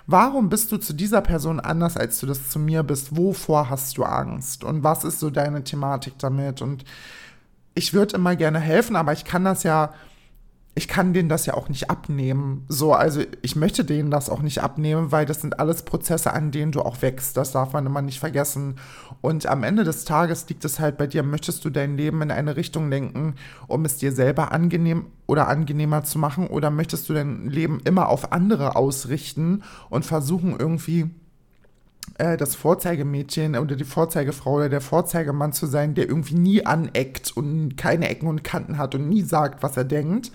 Warum 0.07 0.49
bist 0.49 0.71
du 0.71 0.77
zu 0.77 0.93
dieser 0.93 1.21
Person 1.21 1.59
anders, 1.59 1.97
als 1.97 2.19
du 2.19 2.25
das 2.25 2.49
zu 2.49 2.59
mir 2.59 2.83
bist? 2.83 3.15
Wovor 3.15 3.69
hast 3.69 3.97
du 3.97 4.03
Angst? 4.03 4.63
Und 4.63 4.83
was 4.83 5.03
ist 5.03 5.19
so 5.19 5.29
deine 5.29 5.63
Thematik 5.63 6.13
damit? 6.17 6.61
Und 6.61 6.85
ich 7.73 7.93
würde 7.93 8.15
immer 8.15 8.35
gerne 8.35 8.59
helfen, 8.59 8.95
aber 8.95 9.13
ich 9.13 9.25
kann 9.25 9.43
das 9.43 9.63
ja 9.63 9.93
ich 10.77 10.89
kann 10.89 11.13
denen 11.13 11.29
das 11.29 11.45
ja 11.45 11.53
auch 11.53 11.69
nicht 11.69 11.89
abnehmen. 11.89 12.65
So, 12.67 12.93
also 12.93 13.21
ich 13.41 13.55
möchte 13.55 13.85
denen 13.85 14.11
das 14.11 14.29
auch 14.29 14.41
nicht 14.41 14.61
abnehmen, 14.61 15.09
weil 15.13 15.25
das 15.25 15.39
sind 15.39 15.57
alles 15.57 15.83
Prozesse, 15.83 16.33
an 16.33 16.51
denen 16.51 16.73
du 16.73 16.81
auch 16.81 17.01
wächst. 17.01 17.37
Das 17.37 17.53
darf 17.53 17.71
man 17.71 17.85
immer 17.85 18.01
nicht 18.01 18.19
vergessen. 18.19 18.75
Und 19.21 19.45
am 19.45 19.63
Ende 19.63 19.85
des 19.85 20.03
Tages 20.03 20.49
liegt 20.49 20.65
es 20.65 20.81
halt 20.81 20.97
bei 20.97 21.07
dir, 21.07 21.23
möchtest 21.23 21.63
du 21.63 21.69
dein 21.69 21.95
Leben 21.95 22.21
in 22.21 22.29
eine 22.29 22.57
Richtung 22.57 22.89
lenken, 22.89 23.35
um 23.67 23.85
es 23.85 23.97
dir 23.97 24.11
selber 24.11 24.51
angenehm 24.51 25.05
oder 25.27 25.47
angenehmer 25.47 26.03
zu 26.03 26.19
machen, 26.19 26.47
oder 26.47 26.69
möchtest 26.71 27.07
du 27.07 27.13
dein 27.13 27.49
Leben 27.49 27.79
immer 27.85 28.09
auf 28.09 28.33
andere 28.33 28.75
ausrichten 28.75 29.63
und 29.89 30.05
versuchen 30.05 30.59
irgendwie 30.59 31.09
äh, 32.17 32.35
das 32.35 32.53
Vorzeigemädchen 32.53 33.55
oder 33.55 33.77
die 33.77 33.85
Vorzeigefrau 33.85 34.55
oder 34.55 34.69
der 34.69 34.81
Vorzeigemann 34.81 35.53
zu 35.53 35.67
sein, 35.67 35.95
der 35.95 36.09
irgendwie 36.09 36.35
nie 36.35 36.65
aneckt 36.65 37.35
und 37.35 37.77
keine 37.77 38.09
Ecken 38.09 38.27
und 38.27 38.43
Kanten 38.43 38.77
hat 38.77 38.93
und 38.93 39.07
nie 39.07 39.21
sagt, 39.21 39.63
was 39.63 39.77
er 39.77 39.85
denkt. 39.85 40.31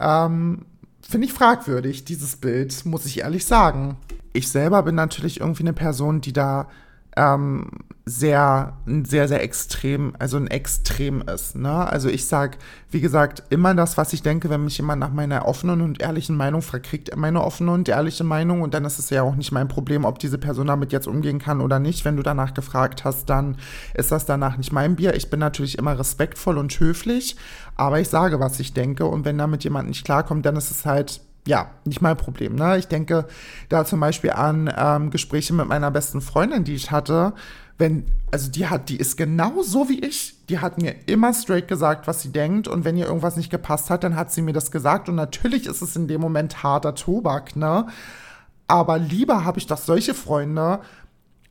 Ähm, 0.00 0.64
Finde 1.02 1.26
ich 1.26 1.32
fragwürdig, 1.32 2.04
dieses 2.04 2.36
Bild, 2.36 2.86
muss 2.86 3.04
ich 3.04 3.20
ehrlich 3.20 3.44
sagen. 3.44 3.96
Ich 4.32 4.48
selber 4.48 4.82
bin 4.84 4.94
natürlich 4.94 5.40
irgendwie 5.40 5.64
eine 5.64 5.72
Person, 5.72 6.20
die 6.20 6.32
da 6.32 6.68
ähm, 7.16 7.70
sehr, 8.04 8.74
sehr, 9.04 9.28
sehr 9.28 9.42
extrem, 9.42 10.14
also 10.18 10.36
ein 10.36 10.48
Extrem 10.48 11.22
ist. 11.22 11.54
Ne? 11.54 11.70
Also 11.70 12.08
ich 12.08 12.26
sage, 12.26 12.58
wie 12.90 13.00
gesagt, 13.00 13.44
immer 13.50 13.74
das, 13.74 13.96
was 13.96 14.12
ich 14.12 14.22
denke, 14.22 14.50
wenn 14.50 14.64
mich 14.64 14.78
jemand 14.78 15.00
nach 15.00 15.12
meiner 15.12 15.46
offenen 15.46 15.80
und 15.80 16.00
ehrlichen 16.00 16.36
Meinung 16.36 16.62
fragt, 16.62 16.86
kriegt 16.86 17.08
er 17.08 17.16
meine 17.16 17.42
offene 17.42 17.72
und 17.72 17.88
ehrliche 17.88 18.24
Meinung 18.24 18.62
und 18.62 18.74
dann 18.74 18.84
ist 18.84 18.98
es 18.98 19.10
ja 19.10 19.22
auch 19.22 19.36
nicht 19.36 19.52
mein 19.52 19.68
Problem, 19.68 20.04
ob 20.04 20.18
diese 20.18 20.38
Person 20.38 20.66
damit 20.66 20.92
jetzt 20.92 21.06
umgehen 21.06 21.38
kann 21.38 21.60
oder 21.60 21.78
nicht. 21.78 22.04
Wenn 22.04 22.16
du 22.16 22.22
danach 22.22 22.54
gefragt 22.54 23.04
hast, 23.04 23.30
dann 23.30 23.56
ist 23.94 24.10
das 24.10 24.26
danach 24.26 24.56
nicht 24.56 24.72
mein 24.72 24.96
Bier. 24.96 25.14
Ich 25.14 25.30
bin 25.30 25.38
natürlich 25.38 25.78
immer 25.78 25.98
respektvoll 25.98 26.58
und 26.58 26.78
höflich, 26.80 27.36
aber 27.76 28.00
ich 28.00 28.08
sage, 28.08 28.40
was 28.40 28.58
ich 28.58 28.74
denke 28.74 29.06
und 29.06 29.24
wenn 29.24 29.38
damit 29.38 29.62
jemand 29.62 29.88
nicht 29.88 30.04
klarkommt, 30.04 30.44
dann 30.46 30.56
ist 30.56 30.70
es 30.70 30.84
halt 30.84 31.20
ja, 31.46 31.70
nicht 31.84 32.02
mein 32.02 32.16
Problem. 32.16 32.54
Ne? 32.54 32.78
Ich 32.78 32.88
denke 32.88 33.26
da 33.68 33.84
zum 33.84 34.00
Beispiel 34.00 34.30
an 34.30 34.72
ähm, 34.76 35.10
Gespräche 35.10 35.54
mit 35.54 35.66
meiner 35.66 35.90
besten 35.90 36.20
Freundin, 36.20 36.64
die 36.64 36.74
ich 36.74 36.90
hatte. 36.90 37.32
Wenn, 37.78 38.04
also 38.30 38.50
die 38.50 38.66
hat, 38.66 38.90
die 38.90 38.98
ist 38.98 39.16
genau 39.16 39.62
so 39.62 39.88
wie 39.88 40.00
ich. 40.00 40.36
Die 40.48 40.58
hat 40.58 40.80
mir 40.80 40.94
immer 41.06 41.32
straight 41.32 41.66
gesagt, 41.66 42.06
was 42.06 42.20
sie 42.20 42.30
denkt. 42.30 42.68
Und 42.68 42.84
wenn 42.84 42.96
ihr 42.96 43.06
irgendwas 43.06 43.36
nicht 43.36 43.50
gepasst 43.50 43.88
hat, 43.88 44.04
dann 44.04 44.16
hat 44.16 44.30
sie 44.30 44.42
mir 44.42 44.52
das 44.52 44.70
gesagt. 44.70 45.08
Und 45.08 45.14
natürlich 45.14 45.66
ist 45.66 45.80
es 45.80 45.96
in 45.96 46.08
dem 46.08 46.20
Moment 46.20 46.62
harter 46.62 46.94
Tobak, 46.94 47.56
ne? 47.56 47.86
Aber 48.68 48.98
lieber 48.98 49.44
habe 49.44 49.58
ich 49.58 49.66
doch 49.66 49.78
solche 49.78 50.14
Freunde, 50.14 50.80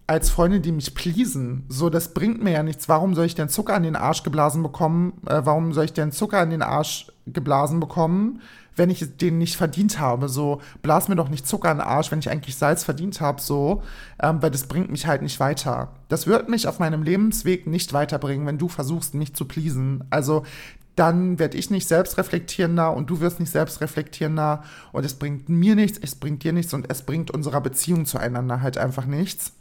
als 0.09 0.31
Freunde, 0.31 0.59
die 0.59 0.71
mich 0.71 0.95
pleasen. 0.95 1.65
So, 1.69 1.91
das 1.91 2.15
bringt 2.15 2.43
mir 2.43 2.51
ja 2.51 2.63
nichts. 2.63 2.89
Warum 2.89 3.13
soll 3.13 3.25
ich 3.25 3.35
denn 3.35 3.47
Zucker 3.47 3.75
an 3.75 3.83
den 3.83 3.95
Arsch 3.95 4.23
geblasen 4.23 4.63
bekommen? 4.63 5.13
Äh, 5.27 5.41
warum 5.43 5.71
soll 5.71 5.85
ich 5.85 5.93
denn 5.93 6.11
Zucker 6.11 6.39
an 6.39 6.49
den 6.49 6.63
Arsch 6.63 7.11
geblasen 7.27 7.79
bekommen, 7.79 8.41
wenn 8.79 8.89
ich 8.89 9.17
den 9.17 9.37
nicht 9.37 9.57
verdient 9.57 9.99
habe. 9.99 10.27
So, 10.29 10.61
blas 10.81 11.07
mir 11.07 11.15
doch 11.15 11.29
nicht 11.29 11.47
Zucker 11.47 11.71
in 11.71 11.77
den 11.77 11.87
Arsch, 11.87 12.11
wenn 12.11 12.19
ich 12.19 12.31
eigentlich 12.31 12.55
Salz 12.55 12.83
verdient 12.83 13.21
habe, 13.21 13.39
so, 13.41 13.83
ähm, 14.19 14.41
weil 14.41 14.49
das 14.49 14.63
bringt 14.63 14.89
mich 14.89 15.05
halt 15.05 15.21
nicht 15.21 15.39
weiter. 15.39 15.91
Das 16.07 16.25
wird 16.25 16.49
mich 16.49 16.67
auf 16.67 16.79
meinem 16.79 17.03
Lebensweg 17.03 17.67
nicht 17.67 17.93
weiterbringen, 17.93 18.47
wenn 18.47 18.57
du 18.57 18.69
versuchst, 18.69 19.13
mich 19.13 19.35
zu 19.35 19.45
pleasen. 19.45 20.03
Also, 20.09 20.43
dann 20.95 21.39
werde 21.39 21.57
ich 21.57 21.69
nicht 21.69 21.87
selbstreflektierender 21.87 22.93
und 22.93 23.09
du 23.09 23.21
wirst 23.21 23.39
nicht 23.39 23.51
selbstreflektierender 23.51 24.63
und 24.91 25.05
es 25.05 25.13
bringt 25.13 25.47
mir 25.47 25.75
nichts, 25.75 25.97
es 26.01 26.15
bringt 26.15 26.43
dir 26.43 26.51
nichts 26.51 26.73
und 26.73 26.89
es 26.89 27.03
bringt 27.03 27.31
unserer 27.31 27.61
Beziehung 27.61 28.05
zueinander 28.05 28.61
halt 28.61 28.77
einfach 28.77 29.05
nichts. 29.05 29.53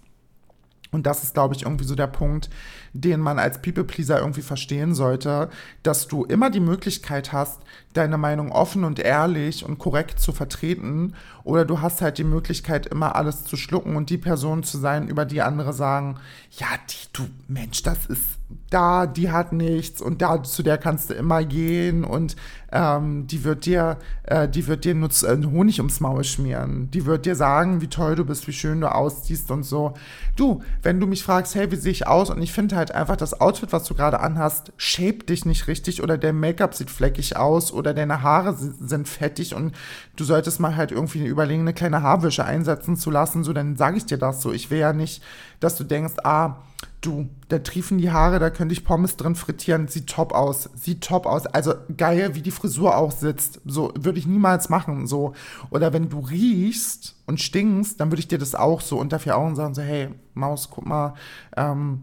Und 0.91 1.07
das 1.07 1.23
ist, 1.23 1.35
glaube 1.35 1.55
ich, 1.55 1.63
irgendwie 1.63 1.85
so 1.85 1.95
der 1.95 2.07
Punkt, 2.07 2.49
den 2.95 3.21
man 3.21 3.39
als 3.39 3.61
People-Pleaser 3.61 4.21
irgendwie 4.21 4.43
verstehen 4.43 4.95
sollte, 4.95 5.51
dass 5.83 6.09
du 6.09 6.25
immer 6.25 6.51
die 6.51 6.61
Möglichkeit 6.61 7.33
hast, 7.33 7.61
deine 7.99 8.17
Meinung 8.17 8.53
offen 8.53 8.85
und 8.85 8.99
ehrlich 8.99 9.65
und 9.65 9.79
korrekt 9.79 10.21
zu 10.21 10.33
vertreten. 10.33 11.15
Oder 11.45 11.65
du 11.65 11.81
hast 11.81 12.01
halt 12.01 12.19
die 12.19 12.25
Möglichkeit, 12.25 12.87
immer 12.87 13.17
alles 13.17 13.45
zu 13.45 13.57
schlucken 13.57 13.97
und 13.97 14.11
die 14.11 14.19
Person 14.19 14.63
zu 14.63 14.79
sein, 14.79 15.09
über 15.09 15.25
die 15.25 15.43
andere 15.43 15.73
sagen, 15.73 16.17
ja, 16.53 16.67
die, 16.89 17.13
du 17.13 17.29
Mensch, 17.49 17.83
das 17.83 18.07
ist 18.07 18.39
da, 18.71 19.07
die 19.07 19.31
hat 19.31 19.53
nichts 19.53 20.01
und 20.01 20.23
da 20.23 20.43
zu 20.43 20.63
der 20.63 20.79
kannst 20.79 21.11
du 21.11 21.15
immer 21.15 21.45
gehen 21.45 22.05
und 22.05 22.37
ähm, 22.71 23.27
die 23.27 23.45
wird 23.45 23.67
dir, 23.67 23.99
äh, 24.25 24.49
die 24.49 24.67
wird 24.67 24.85
dir 24.85 24.95
nur 24.95 25.09
äh, 25.09 25.45
Honig 25.45 25.79
ums 25.79 26.01
Maul 26.01 26.25
schmieren. 26.25 26.91
Die 26.91 27.07
wird 27.07 27.25
dir 27.27 27.35
sagen, 27.35 27.81
wie 27.81 27.89
toll 27.89 28.15
du 28.15 28.25
bist, 28.25 28.47
wie 28.47 28.53
schön 28.53 28.81
du 28.81 28.95
aussiehst 28.95 29.51
und 29.51 29.63
so. 29.63 29.95
Du, 30.37 30.63
wenn 30.83 31.01
du 31.01 31.07
mich 31.07 31.25
fragst, 31.25 31.55
hey, 31.55 31.71
wie 31.71 31.77
sehe 31.77 31.93
ich 31.93 32.07
aus? 32.07 32.31
Und 32.31 32.43
ich 32.43 32.53
finde 32.53 32.77
halt 32.77 32.93
einfach, 32.93 33.17
das 33.17 33.41
Outfit, 33.41 33.73
was 33.73 33.85
du 33.85 33.95
gerade 33.95 34.21
anhast, 34.21 34.73
shape 34.77 35.25
dich 35.25 35.45
nicht 35.45 35.67
richtig 35.67 36.03
oder 36.03 36.19
der 36.19 36.33
Make-up 36.33 36.75
sieht 36.75 36.91
fleckig 36.91 37.37
aus 37.37 37.73
oder 37.73 37.88
deine 37.95 38.23
Haare 38.23 38.55
sind 38.57 39.09
fettig 39.09 39.55
und 39.55 39.75
du 40.17 40.25
solltest 40.25 40.61
mal 40.61 40.77
halt 40.77 40.93
irgendwie 40.93 41.27
überlegen, 41.27 41.63
eine 41.63 41.75
kleine 41.75 42.03
Haarwäsche 42.03 42.45
einsetzen 42.45 42.97
zu 42.97 43.11
lassen, 43.11 43.45
so 43.45 43.53
dann 43.53 43.77
sage 43.77 43.97
ich 43.97 44.07
dir 44.07 44.19
das 44.19 44.43
so. 44.43 44.53
Ich 44.53 44.71
will 44.71 44.79
ja 44.79 44.93
nicht, 44.93 45.23
dass 45.61 45.77
du 45.77 45.85
denkst, 45.85 46.15
ah, 46.25 46.57
du, 47.01 47.29
da 47.49 47.59
triefen 47.59 47.99
die 47.99 48.11
Haare, 48.11 48.39
da 48.39 48.51
könnte 48.51 48.73
ich 48.73 48.85
Pommes 48.85 49.17
drin 49.17 49.35
frittieren, 49.35 49.89
sieht 49.89 50.09
top 50.09 50.33
aus, 50.33 50.71
sieht 50.75 51.05
top 51.05 51.27
aus. 51.27 51.47
Also 51.47 51.75
geil, 51.97 52.35
wie 52.35 52.43
die 52.43 52.51
Frisur 52.51 52.97
auch 52.97 53.13
sitzt. 53.13 53.61
So 53.65 53.93
würde 53.97 54.19
ich 54.19 54.27
niemals 54.27 54.69
machen. 54.69 55.07
So. 55.07 55.35
Oder 55.71 55.93
wenn 55.93 56.09
du 56.09 56.21
riechst 56.21 57.17
und 57.27 57.41
stinkst, 57.41 58.01
dann 58.01 58.11
würde 58.11 58.21
ich 58.21 58.29
dir 58.29 58.39
das 58.39 58.55
auch 58.55 58.81
so 58.81 58.99
unter 58.99 59.19
vier 59.19 59.37
Augen 59.37 59.55
sagen, 59.55 59.75
so, 59.75 59.83
hey, 59.83 60.09
Maus, 60.35 60.71
guck 60.71 60.87
mal, 60.87 61.15
ähm, 61.57 62.03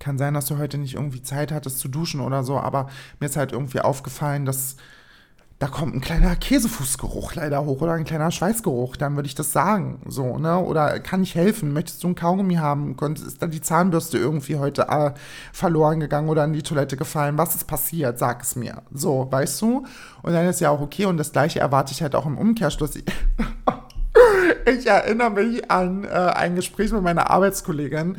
kann 0.00 0.18
sein, 0.18 0.34
dass 0.34 0.46
du 0.46 0.58
heute 0.58 0.78
nicht 0.78 0.94
irgendwie 0.94 1.22
Zeit 1.22 1.52
hattest 1.52 1.78
zu 1.78 1.88
duschen 1.88 2.20
oder 2.20 2.42
so, 2.42 2.58
aber 2.58 2.88
mir 3.20 3.26
ist 3.26 3.36
halt 3.36 3.52
irgendwie 3.52 3.80
aufgefallen, 3.80 4.44
dass 4.44 4.76
da 5.60 5.66
kommt 5.66 5.94
ein 5.94 6.00
kleiner 6.00 6.36
Käsefußgeruch 6.36 7.34
leider 7.34 7.66
hoch 7.66 7.82
oder 7.82 7.92
ein 7.92 8.04
kleiner 8.04 8.30
Schweißgeruch, 8.30 8.96
dann 8.96 9.14
würde 9.16 9.26
ich 9.26 9.34
das 9.34 9.52
sagen, 9.52 10.00
so, 10.06 10.38
ne? 10.38 10.58
Oder 10.58 11.00
kann 11.00 11.22
ich 11.22 11.34
helfen? 11.34 11.74
Möchtest 11.74 12.02
du 12.02 12.08
ein 12.08 12.14
Kaugummi 12.14 12.54
haben? 12.54 12.96
Ist 13.14 13.42
da 13.42 13.46
die 13.46 13.60
Zahnbürste 13.60 14.16
irgendwie 14.16 14.56
heute 14.56 14.88
äh, 14.88 15.10
verloren 15.52 16.00
gegangen 16.00 16.30
oder 16.30 16.44
in 16.44 16.54
die 16.54 16.62
Toilette 16.62 16.96
gefallen? 16.96 17.36
Was 17.36 17.54
ist 17.54 17.66
passiert? 17.66 18.18
Sag 18.18 18.42
es 18.42 18.56
mir. 18.56 18.82
So, 18.90 19.28
weißt 19.30 19.60
du? 19.60 19.84
Und 20.22 20.32
dann 20.32 20.48
ist 20.48 20.62
ja 20.62 20.70
auch 20.70 20.80
okay 20.80 21.04
und 21.04 21.18
das 21.18 21.32
gleiche 21.32 21.60
erwarte 21.60 21.92
ich 21.92 22.00
halt 22.00 22.14
auch 22.14 22.24
im 22.24 22.38
Umkehrschluss. 22.38 22.96
ich 24.64 24.86
erinnere 24.86 25.30
mich 25.30 25.70
an 25.70 26.04
äh, 26.04 26.08
ein 26.08 26.56
Gespräch 26.56 26.90
mit 26.90 27.02
meiner 27.02 27.28
Arbeitskollegin, 27.28 28.16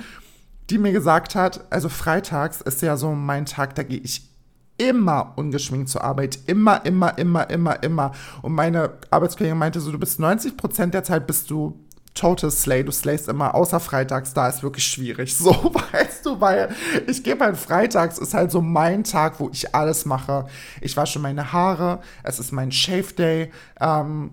die 0.72 0.78
mir 0.78 0.94
gesagt 0.94 1.36
hat, 1.36 1.66
also 1.70 1.90
freitags 1.90 2.62
ist 2.62 2.82
ja 2.82 2.96
so 2.96 3.12
mein 3.12 3.46
Tag, 3.46 3.76
da 3.76 3.84
gehe 3.84 4.00
ich 4.00 4.30
immer 4.78 5.34
ungeschminkt 5.36 5.90
zur 5.90 6.04
Arbeit. 6.04 6.40
Immer, 6.48 6.86
immer, 6.86 7.18
immer, 7.18 7.50
immer, 7.50 7.84
immer. 7.84 8.12
Und 8.42 8.54
meine 8.54 8.94
Arbeitskollegin 9.12 9.58
meinte 9.58 9.82
so, 9.82 9.92
du 9.92 10.00
bist 10.00 10.20
90 10.20 10.58
Prozent 10.58 10.94
der 10.94 11.04
Zeit 11.04 11.28
bist 11.28 11.52
du 11.52 11.78
total 12.14 12.52
Slay. 12.52 12.84
Du 12.84 12.92
slayst 12.92 13.28
immer, 13.28 13.54
außer 13.54 13.80
freitags, 13.80 14.34
da 14.34 14.48
ist 14.48 14.64
wirklich 14.64 14.86
schwierig. 14.86 15.36
So, 15.42 15.52
weißt 15.52 16.26
du, 16.26 16.40
weil 16.40 16.70
ich 17.08 17.24
gebe 17.24 17.44
halt 17.44 17.58
freitags, 17.58 18.18
ist 18.18 18.34
halt 18.34 18.52
so 18.52 18.62
mein 18.62 19.04
Tag, 19.04 19.40
wo 19.40 19.50
ich 19.50 19.76
alles 19.76 20.06
mache. 20.06 20.46
Ich 20.80 20.96
wasche 20.96 21.20
meine 21.20 21.52
Haare, 21.52 22.00
es 22.24 22.40
ist 22.40 22.52
mein 22.52 22.72
Shave 22.72 23.14
Day. 23.14 23.52
Ähm, 23.80 24.32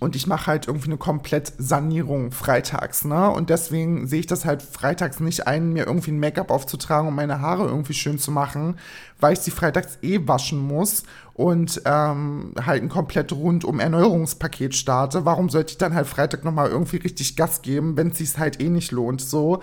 und 0.00 0.14
ich 0.14 0.26
mache 0.26 0.46
halt 0.46 0.68
irgendwie 0.68 0.88
eine 0.88 0.98
komplett 0.98 1.52
Sanierung 1.58 2.30
freitags, 2.30 3.04
ne? 3.04 3.30
Und 3.30 3.50
deswegen 3.50 4.06
sehe 4.06 4.20
ich 4.20 4.26
das 4.26 4.44
halt 4.44 4.62
freitags 4.62 5.18
nicht 5.18 5.46
ein, 5.46 5.72
mir 5.72 5.86
irgendwie 5.86 6.10
ein 6.10 6.20
Make-up 6.20 6.50
aufzutragen, 6.50 7.08
um 7.08 7.14
meine 7.14 7.40
Haare 7.40 7.66
irgendwie 7.66 7.94
schön 7.94 8.18
zu 8.18 8.30
machen, 8.30 8.76
weil 9.18 9.32
ich 9.32 9.40
sie 9.40 9.50
freitags 9.50 9.98
eh 10.02 10.20
waschen 10.28 10.58
muss 10.58 11.04
und 11.32 11.82
ähm, 11.86 12.52
halt 12.64 12.82
ein 12.82 12.90
komplett 12.90 13.32
rundum 13.32 13.80
Erneuerungspaket 13.80 14.74
starte. 14.74 15.24
Warum 15.24 15.48
sollte 15.48 15.72
ich 15.72 15.78
dann 15.78 15.94
halt 15.94 16.06
Freitag 16.06 16.44
nochmal 16.44 16.68
irgendwie 16.68 16.98
richtig 16.98 17.34
Gas 17.34 17.62
geben, 17.62 17.96
wenn 17.96 18.08
es 18.08 18.18
sich 18.18 18.38
halt 18.38 18.60
eh 18.60 18.68
nicht 18.68 18.92
lohnt, 18.92 19.22
so? 19.22 19.62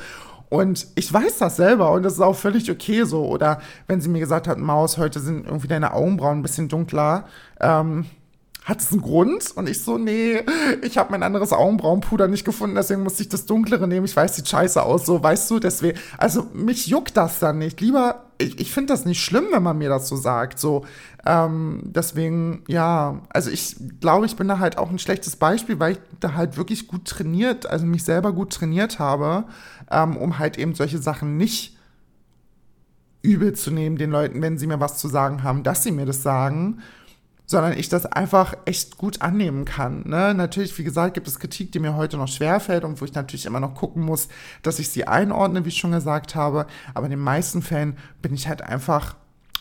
Und 0.49 0.87
ich 0.95 1.11
weiß 1.11 1.39
das 1.39 1.55
selber 1.55 1.91
und 1.91 2.03
das 2.03 2.13
ist 2.13 2.21
auch 2.21 2.35
völlig 2.35 2.69
okay 2.71 3.03
so. 3.03 3.25
Oder 3.25 3.61
wenn 3.87 4.01
sie 4.01 4.09
mir 4.09 4.19
gesagt 4.19 4.47
hat, 4.47 4.57
Maus, 4.57 4.97
heute 4.97 5.19
sind 5.19 5.45
irgendwie 5.45 5.67
deine 5.67 5.93
Augenbrauen 5.93 6.39
ein 6.39 6.43
bisschen 6.43 6.67
dunkler, 6.67 7.25
ähm, 7.59 8.05
hat 8.65 8.81
es 8.81 8.91
einen 8.91 9.01
Grund? 9.01 9.51
Und 9.55 9.69
ich 9.69 9.83
so, 9.83 9.99
nee, 9.99 10.41
ich 10.81 10.97
habe 10.97 11.11
mein 11.11 11.21
anderes 11.21 11.53
Augenbrauenpuder 11.53 12.27
nicht 12.27 12.45
gefunden, 12.45 12.75
deswegen 12.75 13.03
musste 13.03 13.21
ich 13.21 13.29
das 13.29 13.45
dunklere 13.45 13.87
nehmen. 13.87 14.05
Ich 14.05 14.15
weiß, 14.15 14.35
sieht 14.35 14.49
scheiße 14.49 14.81
aus, 14.81 15.05
so, 15.05 15.21
weißt 15.21 15.51
du, 15.51 15.59
deswegen, 15.59 15.99
also 16.17 16.47
mich 16.53 16.87
juckt 16.87 17.15
das 17.15 17.37
dann 17.37 17.59
nicht. 17.59 17.79
Lieber, 17.79 18.23
ich, 18.39 18.59
ich 18.59 18.71
finde 18.71 18.91
das 18.91 19.05
nicht 19.05 19.23
schlimm, 19.23 19.45
wenn 19.51 19.61
man 19.61 19.77
mir 19.77 19.89
das 19.89 20.07
so 20.07 20.15
sagt, 20.15 20.59
so, 20.59 20.83
ähm, 21.27 21.81
deswegen, 21.83 22.63
ja, 22.67 23.21
also 23.29 23.51
ich 23.51 23.75
glaube, 24.01 24.25
ich 24.25 24.35
bin 24.35 24.47
da 24.47 24.57
halt 24.57 24.79
auch 24.79 24.89
ein 24.89 24.99
schlechtes 24.99 25.35
Beispiel, 25.35 25.79
weil 25.79 25.93
ich 25.93 25.99
da 26.19 26.33
halt 26.33 26.57
wirklich 26.57 26.87
gut 26.87 27.05
trainiert, 27.05 27.67
also 27.67 27.85
mich 27.85 28.03
selber 28.03 28.33
gut 28.33 28.51
trainiert 28.51 28.97
habe, 28.97 29.45
ähm, 29.91 30.17
um 30.17 30.39
halt 30.39 30.57
eben 30.57 30.73
solche 30.73 30.97
Sachen 30.97 31.37
nicht 31.37 31.77
übel 33.21 33.53
zu 33.53 33.69
nehmen, 33.69 33.97
den 33.97 34.09
Leuten, 34.09 34.41
wenn 34.41 34.57
sie 34.57 34.65
mir 34.65 34.79
was 34.79 34.97
zu 34.97 35.07
sagen 35.07 35.43
haben, 35.43 35.61
dass 35.61 35.83
sie 35.83 35.91
mir 35.91 36.07
das 36.07 36.23
sagen 36.23 36.81
sondern 37.45 37.77
ich 37.77 37.89
das 37.89 38.05
einfach 38.05 38.55
echt 38.65 38.97
gut 38.97 39.21
annehmen 39.21 39.65
kann. 39.65 40.03
Ne? 40.07 40.33
Natürlich, 40.33 40.77
wie 40.77 40.83
gesagt, 40.83 41.13
gibt 41.13 41.27
es 41.27 41.39
Kritik, 41.39 41.71
die 41.71 41.79
mir 41.79 41.95
heute 41.95 42.17
noch 42.17 42.27
schwerfällt 42.27 42.83
und 42.83 42.99
wo 43.01 43.05
ich 43.05 43.13
natürlich 43.13 43.45
immer 43.45 43.59
noch 43.59 43.75
gucken 43.75 44.03
muss, 44.03 44.27
dass 44.63 44.79
ich 44.79 44.89
sie 44.89 45.07
einordne, 45.07 45.65
wie 45.65 45.69
ich 45.69 45.77
schon 45.77 45.91
gesagt 45.91 46.35
habe. 46.35 46.65
Aber 46.93 47.05
in 47.05 47.11
den 47.11 47.19
meisten 47.19 47.61
Fällen 47.61 47.97
bin 48.21 48.33
ich 48.33 48.47
halt 48.47 48.61
einfach, 48.61 49.15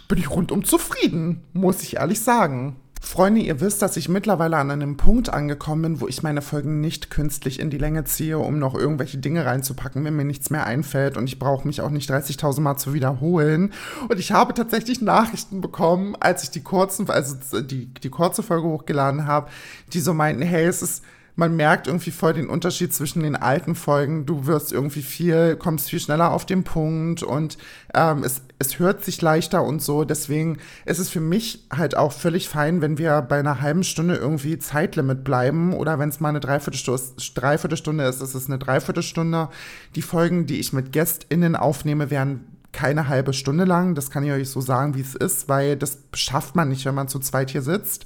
bin 0.08 0.18
ich 0.18 0.30
rundum 0.30 0.64
zufrieden, 0.64 1.42
muss 1.52 1.82
ich 1.82 1.96
ehrlich 1.96 2.20
sagen. 2.20 2.76
Freunde, 3.04 3.42
ihr 3.42 3.60
wisst, 3.60 3.82
dass 3.82 3.98
ich 3.98 4.08
mittlerweile 4.08 4.56
an 4.56 4.70
einem 4.70 4.96
Punkt 4.96 5.28
angekommen 5.28 5.82
bin, 5.82 6.00
wo 6.00 6.08
ich 6.08 6.22
meine 6.22 6.40
Folgen 6.40 6.80
nicht 6.80 7.10
künstlich 7.10 7.60
in 7.60 7.68
die 7.68 7.78
Länge 7.78 8.04
ziehe, 8.04 8.38
um 8.38 8.58
noch 8.58 8.74
irgendwelche 8.74 9.18
Dinge 9.18 9.44
reinzupacken, 9.44 10.04
wenn 10.04 10.16
mir 10.16 10.24
nichts 10.24 10.48
mehr 10.48 10.64
einfällt 10.64 11.18
und 11.18 11.26
ich 11.26 11.38
brauche 11.38 11.66
mich 11.66 11.82
auch 11.82 11.90
nicht 11.90 12.10
30.000 12.10 12.60
Mal 12.62 12.76
zu 12.76 12.94
wiederholen. 12.94 13.72
Und 14.08 14.18
ich 14.18 14.32
habe 14.32 14.54
tatsächlich 14.54 15.02
Nachrichten 15.02 15.60
bekommen, 15.60 16.16
als 16.18 16.44
ich 16.44 16.50
die 16.50 16.62
kurzen, 16.62 17.08
also 17.10 17.60
die, 17.60 17.92
die 17.92 18.10
kurze 18.10 18.42
Folge 18.42 18.66
hochgeladen 18.68 19.26
habe, 19.26 19.50
die 19.92 20.00
so 20.00 20.14
meinten, 20.14 20.42
hey, 20.42 20.64
es 20.64 20.80
ist 20.80 21.04
man 21.36 21.56
merkt 21.56 21.88
irgendwie 21.88 22.12
voll 22.12 22.32
den 22.32 22.48
Unterschied 22.48 22.94
zwischen 22.94 23.22
den 23.22 23.34
alten 23.34 23.74
Folgen. 23.74 24.24
Du 24.24 24.46
wirst 24.46 24.72
irgendwie 24.72 25.02
viel, 25.02 25.56
kommst 25.56 25.90
viel 25.90 25.98
schneller 25.98 26.32
auf 26.32 26.46
den 26.46 26.62
Punkt 26.62 27.22
und 27.22 27.58
ähm, 27.92 28.22
es, 28.22 28.42
es 28.58 28.78
hört 28.78 29.04
sich 29.04 29.20
leichter 29.20 29.64
und 29.64 29.82
so. 29.82 30.04
Deswegen 30.04 30.58
ist 30.84 31.00
es 31.00 31.10
für 31.10 31.20
mich 31.20 31.66
halt 31.74 31.96
auch 31.96 32.12
völlig 32.12 32.48
fein, 32.48 32.80
wenn 32.82 32.98
wir 32.98 33.20
bei 33.22 33.40
einer 33.40 33.60
halben 33.60 33.82
Stunde 33.82 34.14
irgendwie 34.14 34.58
Zeitlimit 34.58 35.24
bleiben 35.24 35.72
oder 35.72 35.98
wenn 35.98 36.08
es 36.08 36.20
mal 36.20 36.28
eine 36.28 36.40
Dreiviertelstunde, 36.40 37.02
Dreiviertelstunde 37.34 38.04
ist, 38.04 38.22
ist 38.22 38.34
es 38.34 38.46
eine 38.46 38.58
Dreiviertelstunde. 38.58 39.48
Die 39.96 40.02
Folgen, 40.02 40.46
die 40.46 40.60
ich 40.60 40.72
mit 40.72 40.92
GästInnen 40.92 41.56
aufnehme, 41.56 42.10
werden 42.10 42.54
keine 42.74 43.08
halbe 43.08 43.32
Stunde 43.32 43.64
lang. 43.64 43.94
Das 43.94 44.10
kann 44.10 44.24
ich 44.24 44.32
euch 44.32 44.50
so 44.50 44.60
sagen, 44.60 44.94
wie 44.94 45.00
es 45.00 45.14
ist, 45.14 45.48
weil 45.48 45.76
das 45.76 45.98
schafft 46.12 46.56
man 46.56 46.68
nicht, 46.68 46.84
wenn 46.84 46.94
man 46.94 47.08
zu 47.08 47.20
zweit 47.20 47.50
hier 47.50 47.62
sitzt. 47.62 48.04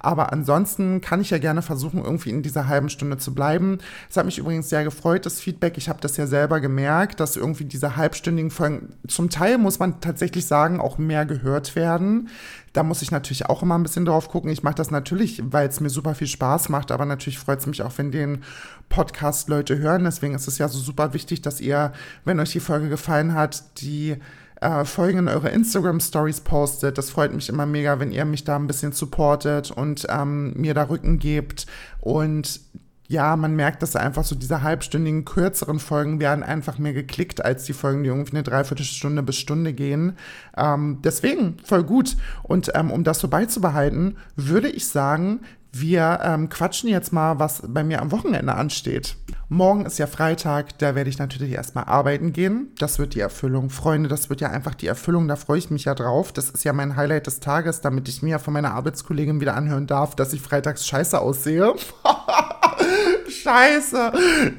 Aber 0.00 0.32
ansonsten 0.32 1.00
kann 1.00 1.20
ich 1.20 1.30
ja 1.30 1.38
gerne 1.38 1.62
versuchen, 1.62 2.02
irgendwie 2.02 2.30
in 2.30 2.42
dieser 2.42 2.66
halben 2.66 2.88
Stunde 2.88 3.18
zu 3.18 3.34
bleiben. 3.34 3.78
Es 4.08 4.16
hat 4.16 4.24
mich 4.24 4.38
übrigens 4.38 4.68
sehr 4.68 4.82
gefreut, 4.82 5.26
das 5.26 5.40
Feedback. 5.40 5.76
Ich 5.76 5.88
habe 5.88 6.00
das 6.00 6.16
ja 6.16 6.26
selber 6.26 6.60
gemerkt, 6.60 7.20
dass 7.20 7.36
irgendwie 7.36 7.64
diese 7.64 7.96
halbstündigen 7.96 8.50
Folgen, 8.50 8.94
zum 9.06 9.28
Teil 9.30 9.58
muss 9.58 9.78
man 9.78 10.00
tatsächlich 10.00 10.46
sagen, 10.46 10.80
auch 10.80 10.98
mehr 10.98 11.26
gehört 11.26 11.76
werden. 11.76 12.28
Da 12.72 12.82
muss 12.82 13.02
ich 13.02 13.10
natürlich 13.10 13.46
auch 13.46 13.62
immer 13.62 13.76
ein 13.76 13.82
bisschen 13.82 14.04
drauf 14.04 14.28
gucken. 14.28 14.50
Ich 14.50 14.62
mache 14.62 14.76
das 14.76 14.90
natürlich, 14.90 15.42
weil 15.44 15.68
es 15.68 15.80
mir 15.80 15.90
super 15.90 16.14
viel 16.14 16.28
Spaß 16.28 16.68
macht, 16.68 16.92
aber 16.92 17.04
natürlich 17.04 17.38
freut 17.38 17.60
es 17.60 17.66
mich 17.66 17.82
auch, 17.82 17.98
wenn 17.98 18.10
den 18.10 18.42
Podcast 18.88 19.48
Leute 19.48 19.78
hören. 19.78 20.04
Deswegen 20.04 20.34
ist 20.34 20.48
es 20.48 20.58
ja 20.58 20.68
so 20.68 20.78
super 20.78 21.12
wichtig, 21.12 21.42
dass 21.42 21.60
ihr, 21.60 21.92
wenn 22.24 22.40
euch 22.40 22.52
die 22.52 22.60
Folge 22.60 22.88
gefallen 22.88 23.34
hat, 23.34 23.80
die 23.80 24.16
äh, 24.60 24.84
Folgen 24.84 25.20
in 25.20 25.28
eure 25.28 25.48
Instagram 25.48 26.00
Stories 26.00 26.40
postet. 26.40 26.98
Das 26.98 27.10
freut 27.10 27.34
mich 27.34 27.48
immer 27.48 27.66
mega, 27.66 27.98
wenn 27.98 28.12
ihr 28.12 28.24
mich 28.24 28.44
da 28.44 28.56
ein 28.56 28.66
bisschen 28.66 28.92
supportet 28.92 29.70
und 29.70 30.06
ähm, 30.08 30.52
mir 30.54 30.74
da 30.74 30.84
Rücken 30.84 31.18
gebt. 31.18 31.66
Und 32.00 32.60
ja, 33.08 33.34
man 33.34 33.56
merkt, 33.56 33.82
dass 33.82 33.96
einfach 33.96 34.22
so 34.22 34.36
diese 34.36 34.62
halbstündigen, 34.62 35.24
kürzeren 35.24 35.80
Folgen 35.80 36.20
werden 36.20 36.44
einfach 36.44 36.78
mehr 36.78 36.92
geklickt 36.92 37.44
als 37.44 37.64
die 37.64 37.72
Folgen, 37.72 38.04
die 38.04 38.08
irgendwie 38.08 38.36
eine 38.36 38.44
Dreiviertelstunde 38.44 39.24
bis 39.24 39.36
Stunde 39.36 39.72
gehen. 39.72 40.16
Ähm, 40.56 41.00
deswegen 41.02 41.56
voll 41.64 41.82
gut. 41.82 42.16
Und 42.44 42.70
ähm, 42.74 42.92
um 42.92 43.02
das 43.02 43.18
so 43.18 43.26
beizubehalten, 43.26 44.16
würde 44.36 44.68
ich 44.68 44.86
sagen, 44.86 45.40
wir 45.72 46.20
ähm, 46.22 46.48
quatschen 46.50 46.88
jetzt 46.88 47.12
mal, 47.12 47.40
was 47.40 47.62
bei 47.66 47.82
mir 47.82 48.00
am 48.00 48.12
Wochenende 48.12 48.54
ansteht. 48.54 49.16
Morgen 49.52 49.84
ist 49.84 49.98
ja 49.98 50.06
Freitag, 50.06 50.78
da 50.78 50.94
werde 50.94 51.10
ich 51.10 51.18
natürlich 51.18 51.50
erstmal 51.50 51.86
arbeiten 51.86 52.32
gehen. 52.32 52.68
Das 52.78 53.00
wird 53.00 53.16
die 53.16 53.20
Erfüllung. 53.20 53.68
Freunde, 53.68 54.08
das 54.08 54.30
wird 54.30 54.40
ja 54.40 54.48
einfach 54.48 54.76
die 54.76 54.86
Erfüllung, 54.86 55.26
da 55.26 55.34
freue 55.34 55.58
ich 55.58 55.70
mich 55.70 55.86
ja 55.86 55.96
drauf. 55.96 56.30
Das 56.30 56.50
ist 56.50 56.62
ja 56.62 56.72
mein 56.72 56.94
Highlight 56.94 57.26
des 57.26 57.40
Tages, 57.40 57.80
damit 57.80 58.08
ich 58.08 58.22
mir 58.22 58.38
von 58.38 58.52
meiner 58.52 58.74
Arbeitskollegin 58.74 59.40
wieder 59.40 59.56
anhören 59.56 59.88
darf, 59.88 60.14
dass 60.14 60.32
ich 60.32 60.40
freitags 60.40 60.86
scheiße 60.86 61.20
aussehe. 61.20 61.74
Scheiße. 63.28 64.12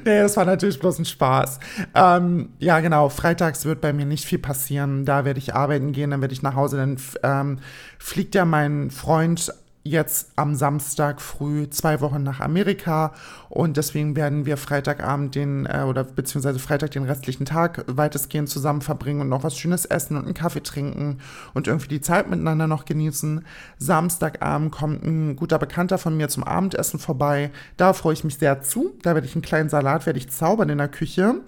Nee, 0.04 0.20
das 0.20 0.36
war 0.36 0.44
natürlich 0.44 0.78
bloß 0.78 0.98
ein 0.98 1.04
Spaß. 1.04 1.58
Ähm, 1.94 2.50
ja, 2.58 2.80
genau. 2.80 3.08
Freitags 3.08 3.64
wird 3.64 3.80
bei 3.80 3.92
mir 3.92 4.06
nicht 4.06 4.24
viel 4.26 4.38
passieren. 4.38 5.04
Da 5.04 5.24
werde 5.24 5.38
ich 5.38 5.54
arbeiten 5.54 5.92
gehen, 5.92 6.10
dann 6.10 6.20
werde 6.20 6.34
ich 6.34 6.42
nach 6.42 6.54
Hause. 6.54 6.76
Dann 6.76 6.98
ähm, 7.22 7.58
fliegt 7.98 8.34
ja 8.34 8.44
mein 8.44 8.90
Freund 8.90 9.52
jetzt 9.84 10.30
am 10.36 10.54
Samstag 10.54 11.20
früh 11.20 11.68
zwei 11.70 12.00
Wochen 12.00 12.22
nach 12.22 12.40
Amerika 12.40 13.12
und 13.48 13.76
deswegen 13.76 14.14
werden 14.14 14.46
wir 14.46 14.56
Freitagabend 14.56 15.34
den 15.34 15.66
äh, 15.66 15.84
oder 15.88 16.04
beziehungsweise 16.04 16.58
Freitag 16.58 16.92
den 16.92 17.04
restlichen 17.04 17.44
Tag 17.44 17.84
weitestgehend 17.88 18.48
zusammen 18.48 18.80
verbringen 18.80 19.20
und 19.20 19.28
noch 19.28 19.42
was 19.42 19.58
Schönes 19.58 19.84
essen 19.84 20.16
und 20.16 20.24
einen 20.24 20.34
Kaffee 20.34 20.62
trinken 20.62 21.18
und 21.52 21.66
irgendwie 21.66 21.88
die 21.88 22.00
Zeit 22.00 22.30
miteinander 22.30 22.68
noch 22.68 22.84
genießen. 22.84 23.44
Samstagabend 23.78 24.70
kommt 24.70 25.02
ein 25.02 25.36
guter 25.36 25.58
Bekannter 25.58 25.98
von 25.98 26.16
mir 26.16 26.28
zum 26.28 26.44
Abendessen 26.44 27.00
vorbei. 27.00 27.50
Da 27.76 27.92
freue 27.92 28.14
ich 28.14 28.24
mich 28.24 28.38
sehr 28.38 28.62
zu. 28.62 28.92
Da 29.02 29.14
werde 29.14 29.26
ich 29.26 29.34
einen 29.34 29.42
kleinen 29.42 29.68
Salat 29.68 30.06
werde 30.06 30.18
ich 30.18 30.30
zaubern 30.30 30.68
in 30.68 30.78
der 30.78 30.88
Küche 30.88 31.40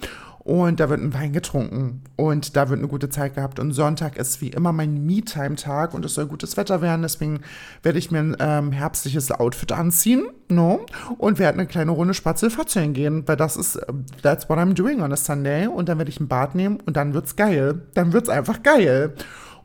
und 0.44 0.78
da 0.78 0.90
wird 0.90 1.00
ein 1.00 1.14
Wein 1.14 1.32
getrunken 1.32 2.02
und 2.16 2.54
da 2.54 2.68
wird 2.68 2.78
eine 2.78 2.88
gute 2.88 3.08
Zeit 3.08 3.34
gehabt. 3.34 3.58
Und 3.58 3.72
Sonntag 3.72 4.18
ist 4.18 4.42
wie 4.42 4.50
immer 4.50 4.72
mein 4.72 5.06
Me-Time-Tag 5.06 5.94
und 5.94 6.04
es 6.04 6.14
soll 6.14 6.26
gutes 6.26 6.58
Wetter 6.58 6.82
werden. 6.82 7.00
Deswegen 7.00 7.40
werde 7.82 7.98
ich 7.98 8.10
mir 8.10 8.18
ein 8.18 8.36
ähm, 8.38 8.70
herbstliches 8.70 9.32
Outfit 9.32 9.72
anziehen 9.72 10.26
no? 10.50 10.84
und 11.16 11.38
werde 11.38 11.58
eine 11.58 11.66
kleine 11.66 11.92
Runde 11.92 12.12
Spatzelfatzeln 12.12 12.92
gehen, 12.92 13.26
weil 13.26 13.36
das 13.36 13.56
ist, 13.56 13.76
äh, 13.76 13.92
that's 14.22 14.50
what 14.50 14.58
I'm 14.58 14.74
doing 14.74 15.00
on 15.00 15.12
a 15.12 15.16
Sunday. 15.16 15.66
Und 15.66 15.88
dann 15.88 15.96
werde 15.96 16.10
ich 16.10 16.20
ein 16.20 16.28
Bad 16.28 16.54
nehmen 16.54 16.78
und 16.84 16.98
dann 16.98 17.14
wird's 17.14 17.36
geil. 17.36 17.80
Dann 17.94 18.12
wird's 18.12 18.28
einfach 18.28 18.62
geil. 18.62 19.14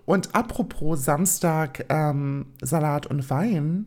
Und 0.05 0.33
apropos 0.33 1.03
Samstag 1.03 1.85
ähm, 1.89 2.45
Salat 2.61 3.05
und 3.05 3.29
Wein, 3.29 3.85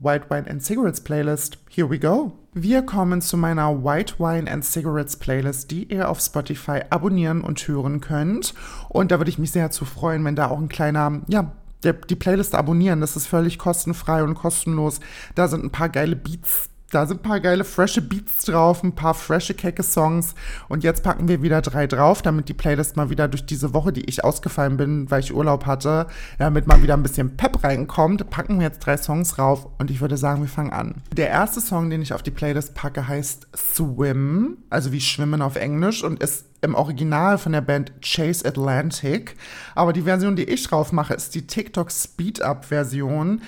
White 0.00 0.26
Wine 0.28 0.50
and 0.50 0.60
Cigarettes 0.60 1.00
Playlist. 1.00 1.58
Here 1.70 1.88
we 1.88 2.00
go. 2.00 2.45
Wir 2.58 2.80
kommen 2.80 3.20
zu 3.20 3.36
meiner 3.36 3.84
White 3.84 4.14
Wine 4.18 4.50
and 4.50 4.64
Cigarettes 4.64 5.16
Playlist, 5.16 5.70
die 5.70 5.92
ihr 5.92 6.08
auf 6.08 6.20
Spotify 6.20 6.80
abonnieren 6.88 7.42
und 7.42 7.60
hören 7.68 8.00
könnt. 8.00 8.54
Und 8.88 9.10
da 9.10 9.18
würde 9.18 9.28
ich 9.28 9.38
mich 9.38 9.50
sehr 9.50 9.70
zu 9.70 9.84
freuen, 9.84 10.24
wenn 10.24 10.36
da 10.36 10.48
auch 10.48 10.58
ein 10.58 10.70
kleiner, 10.70 11.20
ja, 11.28 11.52
die 11.84 12.16
Playlist 12.16 12.54
abonnieren. 12.54 13.02
Das 13.02 13.14
ist 13.14 13.26
völlig 13.26 13.58
kostenfrei 13.58 14.24
und 14.24 14.36
kostenlos. 14.36 15.00
Da 15.34 15.48
sind 15.48 15.64
ein 15.64 15.70
paar 15.70 15.90
geile 15.90 16.16
Beats 16.16 16.70
Da 16.96 17.04
sind 17.04 17.20
ein 17.20 17.28
paar 17.28 17.40
geile, 17.40 17.64
frische 17.64 18.00
Beats 18.00 18.46
drauf, 18.46 18.82
ein 18.82 18.94
paar 18.94 19.12
frische, 19.12 19.52
kecke 19.52 19.82
Songs. 19.82 20.34
Und 20.66 20.82
jetzt 20.82 21.02
packen 21.02 21.28
wir 21.28 21.42
wieder 21.42 21.60
drei 21.60 21.86
drauf, 21.86 22.22
damit 22.22 22.48
die 22.48 22.54
Playlist 22.54 22.96
mal 22.96 23.10
wieder 23.10 23.28
durch 23.28 23.44
diese 23.44 23.74
Woche, 23.74 23.92
die 23.92 24.06
ich 24.06 24.24
ausgefallen 24.24 24.78
bin, 24.78 25.10
weil 25.10 25.20
ich 25.20 25.34
Urlaub 25.34 25.66
hatte, 25.66 26.06
damit 26.38 26.66
mal 26.66 26.82
wieder 26.82 26.94
ein 26.94 27.02
bisschen 27.02 27.36
Pep 27.36 27.62
reinkommt, 27.62 28.30
packen 28.30 28.58
wir 28.60 28.68
jetzt 28.68 28.78
drei 28.78 28.96
Songs 28.96 29.38
rauf. 29.38 29.68
Und 29.76 29.90
ich 29.90 30.00
würde 30.00 30.16
sagen, 30.16 30.40
wir 30.40 30.48
fangen 30.48 30.72
an. 30.72 31.02
Der 31.14 31.28
erste 31.28 31.60
Song, 31.60 31.90
den 31.90 32.00
ich 32.00 32.14
auf 32.14 32.22
die 32.22 32.30
Playlist 32.30 32.74
packe, 32.74 33.06
heißt 33.06 33.46
Swim, 33.54 34.56
also 34.70 34.90
wie 34.90 35.02
Schwimmen 35.02 35.42
auf 35.42 35.56
Englisch 35.56 36.02
und 36.02 36.22
ist 36.22 36.46
im 36.62 36.74
Original 36.74 37.36
von 37.36 37.52
der 37.52 37.60
Band 37.60 37.92
Chase 38.00 38.48
Atlantic. 38.48 39.36
Aber 39.74 39.92
die 39.92 40.00
Version, 40.00 40.34
die 40.34 40.44
ich 40.44 40.66
drauf 40.66 40.92
mache, 40.92 41.12
ist 41.12 41.34
die 41.34 41.46
TikTok 41.46 41.92
Speed-Up-Version. 41.92 43.42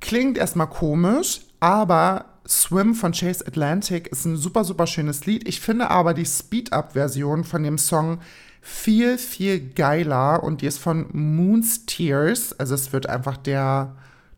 Klingt 0.00 0.38
erstmal 0.38 0.68
komisch, 0.68 1.40
aber 1.58 2.26
Swim 2.46 2.94
von 2.94 3.12
Chase 3.12 3.46
Atlantic 3.46 4.08
ist 4.08 4.24
ein 4.24 4.36
super, 4.36 4.64
super 4.64 4.86
schönes 4.86 5.26
Lied. 5.26 5.46
Ich 5.48 5.60
finde 5.60 5.90
aber 5.90 6.14
die 6.14 6.26
Speed-Up-Version 6.26 7.44
von 7.44 7.62
dem 7.62 7.78
Song 7.78 8.18
viel, 8.60 9.18
viel 9.18 9.60
geiler 9.60 10.42
und 10.42 10.62
die 10.62 10.66
ist 10.66 10.78
von 10.78 11.06
Moon's 11.12 11.86
Tears. 11.86 12.58
Also 12.58 12.74
es 12.74 12.92
wird 12.92 13.08
einfach 13.08 13.36
der 13.36 13.94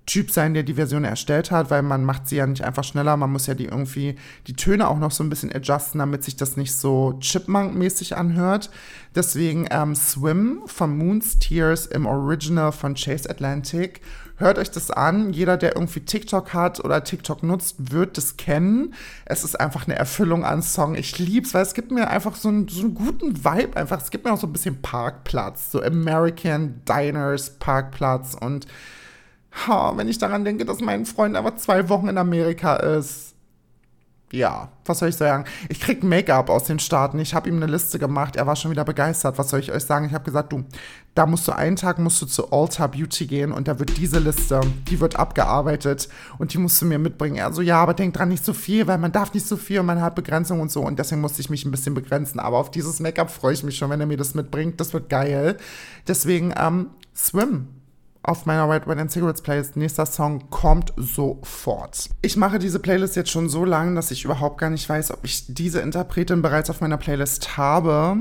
Typ 0.07 0.31
sein, 0.31 0.53
der 0.53 0.65
die 0.65 0.75
Version 0.75 1.05
erstellt 1.05 1.51
hat, 1.51 1.71
weil 1.71 1.83
man 1.83 2.05
macht 2.05 2.29
sie 2.29 2.37
ja 2.37 2.47
nicht 2.47 2.63
einfach 2.63 2.85
schneller, 2.85 3.17
man 3.17 3.33
muss 3.33 3.47
ja 3.47 3.55
die 3.55 3.65
irgendwie 3.65 4.17
die 4.47 4.53
Töne 4.53 4.87
auch 4.89 4.99
noch 4.99 5.11
so 5.11 5.25
ein 5.25 5.31
bisschen 5.31 5.51
adjusten, 5.51 5.99
damit 5.99 6.25
sich 6.25 6.37
das 6.37 6.59
nicht 6.59 6.75
so 6.75 7.19
Chipmunk-mäßig 7.21 8.15
anhört. 8.15 8.69
Deswegen 9.15 9.67
ähm, 9.71 9.95
Swim 9.95 10.61
von 10.67 10.97
Moon's 10.97 11.39
Tears 11.39 11.87
im 11.87 12.05
Original 12.05 12.71
von 12.73 12.95
Chase 12.95 13.31
Atlantic. 13.31 14.03
Hört 14.37 14.59
euch 14.59 14.71
das 14.71 14.91
an. 14.91 15.33
Jeder, 15.33 15.57
der 15.57 15.77
irgendwie 15.77 16.01
TikTok 16.01 16.55
hat 16.55 16.85
oder 16.85 17.05
TikTok 17.05 17.43
nutzt, 17.43 17.93
wird 17.93 18.17
das 18.19 18.37
kennen. 18.37 18.95
Es 19.25 19.45
ist 19.45 19.61
einfach 19.61 19.87
eine 19.87 19.97
Erfüllung 19.97 20.45
an 20.45 20.63
Song. 20.63 20.97
Ich 20.97 21.19
lieb's, 21.19 21.55
weil 21.55 21.63
es 21.63 21.75
gibt 21.75 21.93
mir 21.93 22.09
einfach 22.09 22.35
so 22.35 22.49
einen, 22.49 22.69
so 22.69 22.81
einen 22.81 22.95
guten 22.95 23.45
Vibe. 23.45 23.77
Einfach, 23.77 24.01
es 24.01 24.11
gibt 24.11 24.25
mir 24.25 24.33
auch 24.33 24.41
so 24.41 24.49
ein 24.49 24.53
bisschen 24.53 24.83
Parkplatz, 24.83 25.71
so 25.71 25.81
American 25.81 26.83
Diners 26.85 27.59
Parkplatz 27.59 28.37
und 28.39 28.67
Ha, 29.67 29.97
wenn 29.97 30.09
ich 30.09 30.19
daran 30.19 30.45
denke, 30.45 30.65
dass 30.65 30.81
mein 30.81 31.07
Freund 31.07 31.37
aber 31.37 31.57
zwei 31.57 31.89
Wochen 31.89 32.09
in 32.09 32.19
Amerika 32.19 32.77
ist. 32.77 33.34
Ja, 34.35 34.69
was 34.85 34.99
soll 34.99 35.11
ich 35.11 35.17
sagen? 35.17 35.45
Ich 35.69 35.81
krieg 35.81 36.03
Make-up 36.03 36.51
aus 36.51 36.65
den 36.65 36.81
Staaten. 36.81 37.21
Ich 37.21 37.35
habe 37.35 37.49
ihm 37.49 37.55
eine 37.55 37.71
Liste 37.71 38.01
gemacht. 38.01 38.35
Er 38.35 38.49
war 38.49 38.57
schon 38.57 38.73
wieder 38.73 38.85
begeistert. 38.85 39.39
Was 39.39 39.51
soll 39.51 39.61
ich 39.61 39.71
euch 39.71 39.85
sagen? 39.85 40.07
Ich 40.07 40.13
habe 40.13 40.25
gesagt, 40.25 40.53
du, 40.53 40.65
da 41.15 41.25
musst 41.27 41.47
du 41.47 41.53
einen 41.53 41.77
Tag 41.77 42.01
musst 42.01 42.21
du 42.21 42.27
zu 42.27 42.51
Alta 42.51 42.89
Beauty 42.89 43.27
gehen 43.27 43.53
und 43.53 43.69
da 43.69 43.79
wird 43.79 43.97
diese 43.97 44.19
Liste, 44.19 44.61
die 44.89 44.99
wird 44.99 45.15
abgearbeitet 45.15 46.09
und 46.39 46.53
die 46.53 46.59
musst 46.59 46.83
du 46.83 46.87
mir 46.87 46.99
mitbringen. 46.99 47.37
Er 47.37 47.53
so, 47.53 47.63
ja, 47.63 47.81
aber 47.81 47.95
denk 47.95 48.15
dran, 48.15 48.29
nicht 48.29 48.45
so 48.45 48.55
viel, 48.55 48.89
weil 48.89 48.99
man 48.99 49.13
darf 49.13 49.33
nicht 49.35 49.47
so 49.47 49.57
viel 49.57 49.79
und 49.79 49.87
man 49.87 50.01
hat 50.01 50.17
Begrenzung 50.17 50.61
und 50.61 50.73
so 50.73 50.81
und 50.81 50.99
deswegen 50.99 51.21
musste 51.21 51.41
ich 51.41 51.49
mich 51.49 51.65
ein 51.65 51.71
bisschen 51.71 51.95
begrenzen. 51.95 52.41
Aber 52.41 52.59
auf 52.59 52.73
dieses 52.73 52.99
Make-up 52.99 53.31
freue 53.31 53.55
ich 53.55 53.63
mich 53.63 53.77
schon, 53.77 53.91
wenn 53.91 54.01
er 54.01 54.07
mir 54.07 54.17
das 54.17 54.35
mitbringt. 54.35 54.81
Das 54.81 54.93
wird 54.93 55.09
geil. 55.09 55.59
Deswegen, 56.09 56.53
ähm, 56.57 56.91
Swim 57.15 57.69
auf 58.25 58.47
meiner 58.47 58.69
White 58.69 58.87
Wine 58.87 59.03
and 59.03 59.13
Cigarettes 59.13 59.43
Playlist. 59.43 59.77
Nächster 59.77 60.07
Song 60.07 60.51
kommt 60.51 60.93
sofort. 60.97 62.09
Ich 62.23 62.37
mache 62.37 62.59
diese 62.59 62.81
Playlist 62.81 63.17
jetzt 63.17 63.31
schon 63.31 63.49
so 63.49 63.65
lange, 63.65 63.95
dass 63.95 64.11
ich 64.11 64.25
überhaupt 64.25 64.59
gar 64.59 64.71
nicht 64.71 64.89
weiß, 64.89 65.13
ob 65.13 65.25
ich 65.25 65.55
diese 65.55 65.81
Interpretin 65.81 66.43
bereits 66.43 66.71
auf 66.71 66.81
meiner 66.81 66.97
Playlist 66.97 67.57
habe. 67.57 68.17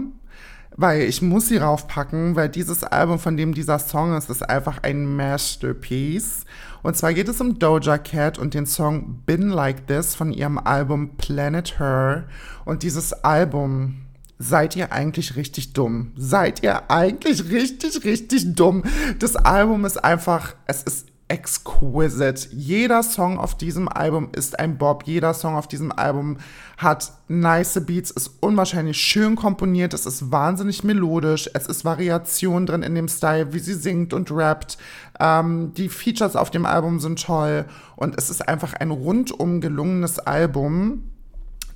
Weil 0.75 1.03
ich 1.03 1.21
muss 1.21 1.49
sie 1.49 1.57
raufpacken, 1.57 2.35
weil 2.35 2.49
dieses 2.49 2.83
Album, 2.83 3.19
von 3.19 3.37
dem 3.37 3.53
dieser 3.53 3.77
Song 3.77 4.17
ist, 4.17 4.29
ist 4.29 4.49
einfach 4.49 4.79
ein 4.81 5.15
Masterpiece. 5.15 6.45
Und 6.81 6.97
zwar 6.97 7.13
geht 7.13 7.29
es 7.29 7.39
um 7.39 7.59
Doja 7.59 7.99
Cat 7.99 8.39
und 8.39 8.55
den 8.55 8.65
Song 8.65 9.21
Been 9.25 9.49
Like 9.49 9.85
This 9.87 10.15
von 10.15 10.33
ihrem 10.33 10.57
Album 10.57 11.15
Planet 11.17 11.79
Her. 11.79 12.23
Und 12.65 12.81
dieses 12.81 13.13
Album 13.13 14.03
seid 14.43 14.75
ihr 14.75 14.91
eigentlich 14.91 15.36
richtig 15.36 15.73
dumm? 15.73 16.12
Seid 16.15 16.63
ihr 16.63 16.91
eigentlich 16.91 17.49
richtig, 17.49 18.03
richtig 18.03 18.56
dumm? 18.56 18.84
Das 19.19 19.36
Album 19.36 19.86
ist 19.86 20.03
einfach, 20.03 20.56
es 20.67 20.84
ist 20.84 21.08
exquisite. 21.29 22.49
Jeder 22.51 23.01
Song 23.01 23.39
auf 23.39 23.58
diesem 23.58 23.88
Album 23.88 24.29
ist 24.34 24.60
ein 24.60 24.77
Bob. 24.77 25.03
Jeder 25.06 25.34
Song 25.34 25.56
auf 25.56 25.67
diesem 25.67 25.91
Album 25.91 26.38
hat 26.77 27.13
nice 27.27 27.82
Beats, 27.86 28.12
ist 28.12 28.32
unwahrscheinlich 28.41 28.97
schön 28.97 29.36
komponiert, 29.36 29.93
es 29.93 30.06
ist 30.06 30.32
wahnsinnig 30.32 30.84
melodisch, 30.84 31.49
es 31.53 31.65
ist 31.65 31.86
Variation 31.86 32.65
drin 32.65 32.84
in 32.84 32.93
dem 32.93 33.08
Style, 33.08 33.53
wie 33.53 33.60
sie 33.60 33.73
singt 33.73 34.13
und 34.13 34.32
rappt. 34.32 34.77
Ähm, 35.19 35.73
die 35.75 35.89
Features 35.89 36.36
auf 36.36 36.51
dem 36.51 36.65
Album 36.65 36.99
sind 36.99 37.23
toll 37.23 37.65
und 37.95 38.17
es 38.17 38.29
ist 38.29 38.47
einfach 38.47 38.73
ein 38.73 38.91
rundum 38.91 39.62
gelungenes 39.62 40.19
Album 40.19 41.12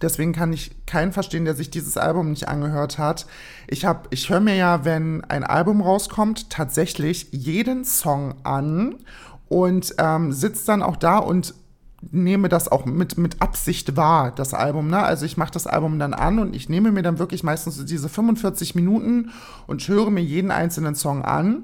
Deswegen 0.01 0.33
kann 0.33 0.53
ich 0.53 0.71
keinen 0.85 1.11
verstehen, 1.11 1.45
der 1.45 1.55
sich 1.55 1.69
dieses 1.69 1.97
Album 1.97 2.29
nicht 2.29 2.47
angehört 2.47 2.97
hat. 2.97 3.25
Ich 3.67 3.85
habe, 3.85 4.07
ich 4.11 4.29
höre 4.29 4.39
mir 4.39 4.55
ja, 4.55 4.85
wenn 4.85 5.23
ein 5.25 5.43
Album 5.43 5.81
rauskommt, 5.81 6.49
tatsächlich 6.49 7.27
jeden 7.31 7.85
Song 7.85 8.35
an 8.43 8.95
und 9.49 9.95
ähm, 9.97 10.31
sitze 10.31 10.65
dann 10.67 10.83
auch 10.83 10.97
da 10.97 11.17
und 11.17 11.53
nehme 12.11 12.47
das 12.47 12.67
auch 12.67 12.85
mit, 12.85 13.17
mit 13.17 13.41
Absicht 13.41 13.95
wahr, 13.97 14.31
das 14.31 14.53
Album. 14.53 14.87
Ne? 14.89 15.01
Also 15.01 15.25
ich 15.25 15.37
mache 15.37 15.51
das 15.51 15.65
Album 15.65 15.97
dann 15.97 16.13
an 16.13 16.39
und 16.39 16.55
ich 16.55 16.69
nehme 16.69 16.91
mir 16.91 17.01
dann 17.01 17.19
wirklich 17.19 17.43
meistens 17.43 17.83
diese 17.85 18.07
45 18.07 18.75
Minuten 18.75 19.31
und 19.65 19.87
höre 19.87 20.11
mir 20.11 20.21
jeden 20.21 20.51
einzelnen 20.51 20.95
Song 20.95 21.23
an 21.23 21.63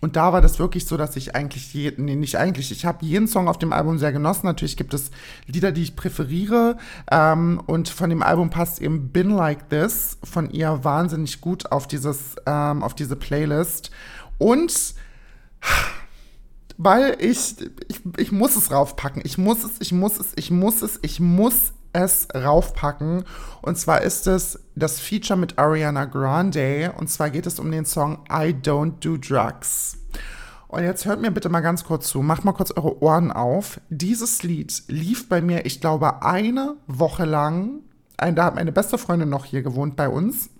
und 0.00 0.14
da 0.14 0.32
war 0.32 0.40
das 0.40 0.58
wirklich 0.58 0.86
so, 0.86 0.96
dass 0.96 1.16
ich 1.16 1.34
eigentlich, 1.34 1.74
je, 1.74 1.92
nee, 1.96 2.14
nicht 2.14 2.36
eigentlich, 2.36 2.70
ich 2.70 2.84
habe 2.84 3.04
jeden 3.04 3.26
Song 3.26 3.48
auf 3.48 3.58
dem 3.58 3.72
Album 3.72 3.98
sehr 3.98 4.12
genossen. 4.12 4.46
Natürlich 4.46 4.76
gibt 4.76 4.94
es 4.94 5.10
Lieder, 5.46 5.72
die 5.72 5.82
ich 5.82 5.96
präferiere. 5.96 6.76
Ähm, 7.10 7.60
und 7.66 7.88
von 7.88 8.08
dem 8.08 8.22
Album 8.22 8.50
passt 8.50 8.80
eben 8.80 9.08
Been 9.10 9.30
Like 9.30 9.68
This 9.70 10.18
von 10.22 10.50
ihr 10.50 10.84
wahnsinnig 10.84 11.40
gut 11.40 11.72
auf, 11.72 11.88
dieses, 11.88 12.36
ähm, 12.46 12.84
auf 12.84 12.94
diese 12.94 13.16
Playlist. 13.16 13.90
Und 14.38 14.94
weil 16.76 17.16
ich, 17.18 17.56
ich, 17.88 18.00
ich 18.18 18.30
muss 18.30 18.54
es 18.54 18.70
raufpacken. 18.70 19.22
Ich 19.24 19.36
muss 19.36 19.64
es, 19.64 19.80
ich 19.80 19.92
muss 19.92 20.18
es, 20.18 20.32
ich 20.36 20.52
muss 20.52 20.80
es, 20.82 21.00
ich 21.02 21.18
muss 21.18 21.72
es 21.98 22.28
raufpacken. 22.34 23.24
Und 23.62 23.78
zwar 23.78 24.02
ist 24.02 24.26
es 24.26 24.60
das 24.74 25.00
Feature 25.00 25.38
mit 25.38 25.58
Ariana 25.58 26.04
Grande. 26.06 26.92
Und 26.96 27.10
zwar 27.10 27.30
geht 27.30 27.46
es 27.46 27.58
um 27.58 27.70
den 27.70 27.84
Song 27.84 28.24
I 28.30 28.54
Don't 28.54 29.00
Do 29.00 29.16
Drugs. 29.16 29.98
Und 30.68 30.82
jetzt 30.82 31.06
hört 31.06 31.20
mir 31.20 31.30
bitte 31.30 31.48
mal 31.48 31.60
ganz 31.60 31.84
kurz 31.84 32.08
zu. 32.08 32.22
Macht 32.22 32.44
mal 32.44 32.52
kurz 32.52 32.70
eure 32.70 33.02
Ohren 33.02 33.32
auf. 33.32 33.80
Dieses 33.88 34.42
Lied 34.42 34.82
lief 34.88 35.28
bei 35.28 35.40
mir, 35.40 35.64
ich 35.66 35.80
glaube, 35.80 36.22
eine 36.22 36.76
Woche 36.86 37.24
lang. 37.24 37.80
Da 38.16 38.44
hat 38.44 38.54
meine 38.54 38.72
beste 38.72 38.98
Freundin 38.98 39.28
noch 39.28 39.44
hier 39.44 39.62
gewohnt 39.62 39.96
bei 39.96 40.08
uns. 40.08 40.50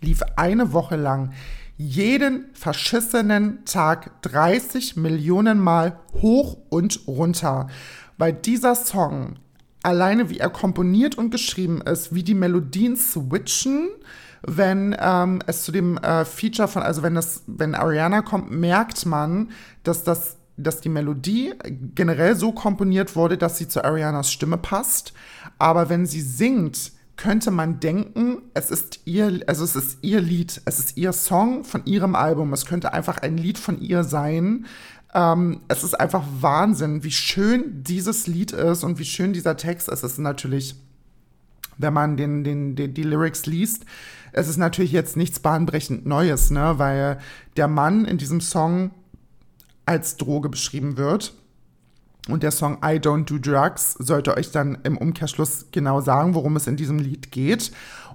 Lief 0.00 0.22
eine 0.36 0.72
Woche 0.72 0.96
lang 0.96 1.32
jeden 1.78 2.46
verschissenen 2.54 3.64
Tag 3.64 4.22
30 4.22 4.96
Millionen 4.96 5.60
Mal 5.60 6.00
hoch 6.20 6.56
und 6.70 7.00
runter. 7.06 7.68
Weil 8.18 8.32
dieser 8.32 8.74
Song 8.74 9.36
alleine 9.86 10.28
wie 10.28 10.38
er 10.38 10.50
komponiert 10.50 11.16
und 11.16 11.30
geschrieben 11.30 11.80
ist, 11.80 12.14
wie 12.14 12.24
die 12.24 12.34
Melodien 12.34 12.96
switchen, 12.96 13.88
wenn 14.42 14.96
ähm, 14.98 15.38
es 15.46 15.62
zu 15.62 15.72
dem 15.72 15.96
äh, 15.98 16.24
Feature 16.24 16.68
von, 16.68 16.82
also 16.82 17.02
wenn 17.02 17.14
das, 17.14 17.44
wenn 17.46 17.74
Ariana 17.74 18.22
kommt, 18.22 18.50
merkt 18.50 19.06
man, 19.06 19.50
dass 19.82 20.04
das 20.04 20.36
dass 20.58 20.80
die 20.80 20.88
Melodie 20.88 21.52
generell 21.94 22.34
so 22.34 22.50
komponiert 22.50 23.14
wurde, 23.14 23.36
dass 23.36 23.58
sie 23.58 23.68
zu 23.68 23.84
Arianas 23.84 24.32
Stimme 24.32 24.56
passt. 24.56 25.12
Aber 25.58 25.90
wenn 25.90 26.06
sie 26.06 26.22
singt, 26.22 26.92
könnte 27.16 27.50
man 27.50 27.80
denken, 27.80 28.42
es 28.54 28.70
ist 28.70 29.00
ihr, 29.04 29.40
also 29.46 29.64
es 29.64 29.76
ist 29.76 29.98
ihr 30.02 30.20
Lied, 30.20 30.60
es 30.64 30.78
ist 30.78 30.96
ihr 30.96 31.12
Song 31.12 31.64
von 31.64 31.84
ihrem 31.84 32.14
Album. 32.14 32.52
Es 32.52 32.66
könnte 32.66 32.92
einfach 32.92 33.18
ein 33.18 33.36
Lied 33.36 33.58
von 33.58 33.80
ihr 33.80 34.04
sein. 34.04 34.66
Ähm, 35.16 35.62
es 35.68 35.82
ist 35.82 35.98
einfach 35.98 36.22
Wahnsinn, 36.40 37.02
wie 37.02 37.10
schön 37.10 37.82
dieses 37.82 38.26
Lied 38.26 38.52
ist 38.52 38.84
und 38.84 38.98
wie 38.98 39.04
schön 39.06 39.32
dieser 39.32 39.56
Text 39.56 39.88
ist. 39.88 40.02
Es 40.04 40.12
ist 40.12 40.18
natürlich, 40.18 40.76
wenn 41.78 41.94
man 41.94 42.18
den, 42.18 42.44
den, 42.44 42.76
den, 42.76 42.92
die 42.92 43.02
Lyrics 43.02 43.46
liest, 43.46 43.86
es 44.32 44.46
ist 44.46 44.58
natürlich 44.58 44.92
jetzt 44.92 45.16
nichts 45.16 45.40
bahnbrechend 45.40 46.04
Neues, 46.04 46.50
ne? 46.50 46.74
weil 46.76 47.18
der 47.56 47.66
Mann 47.66 48.04
in 48.04 48.18
diesem 48.18 48.42
Song 48.42 48.90
als 49.86 50.18
Droge 50.18 50.50
beschrieben 50.50 50.98
wird. 50.98 51.32
Und 52.28 52.42
der 52.42 52.50
Song 52.50 52.78
I 52.84 52.98
Don't 52.98 53.24
Do 53.24 53.38
Drugs 53.38 53.94
sollte 53.94 54.36
euch 54.36 54.50
dann 54.50 54.78
im 54.82 54.98
Umkehrschluss 54.98 55.66
genau 55.70 56.02
sagen, 56.02 56.34
worum 56.34 56.56
es 56.56 56.66
in 56.66 56.76
diesem 56.76 56.98
Lied 56.98 57.32
geht. 57.32 57.72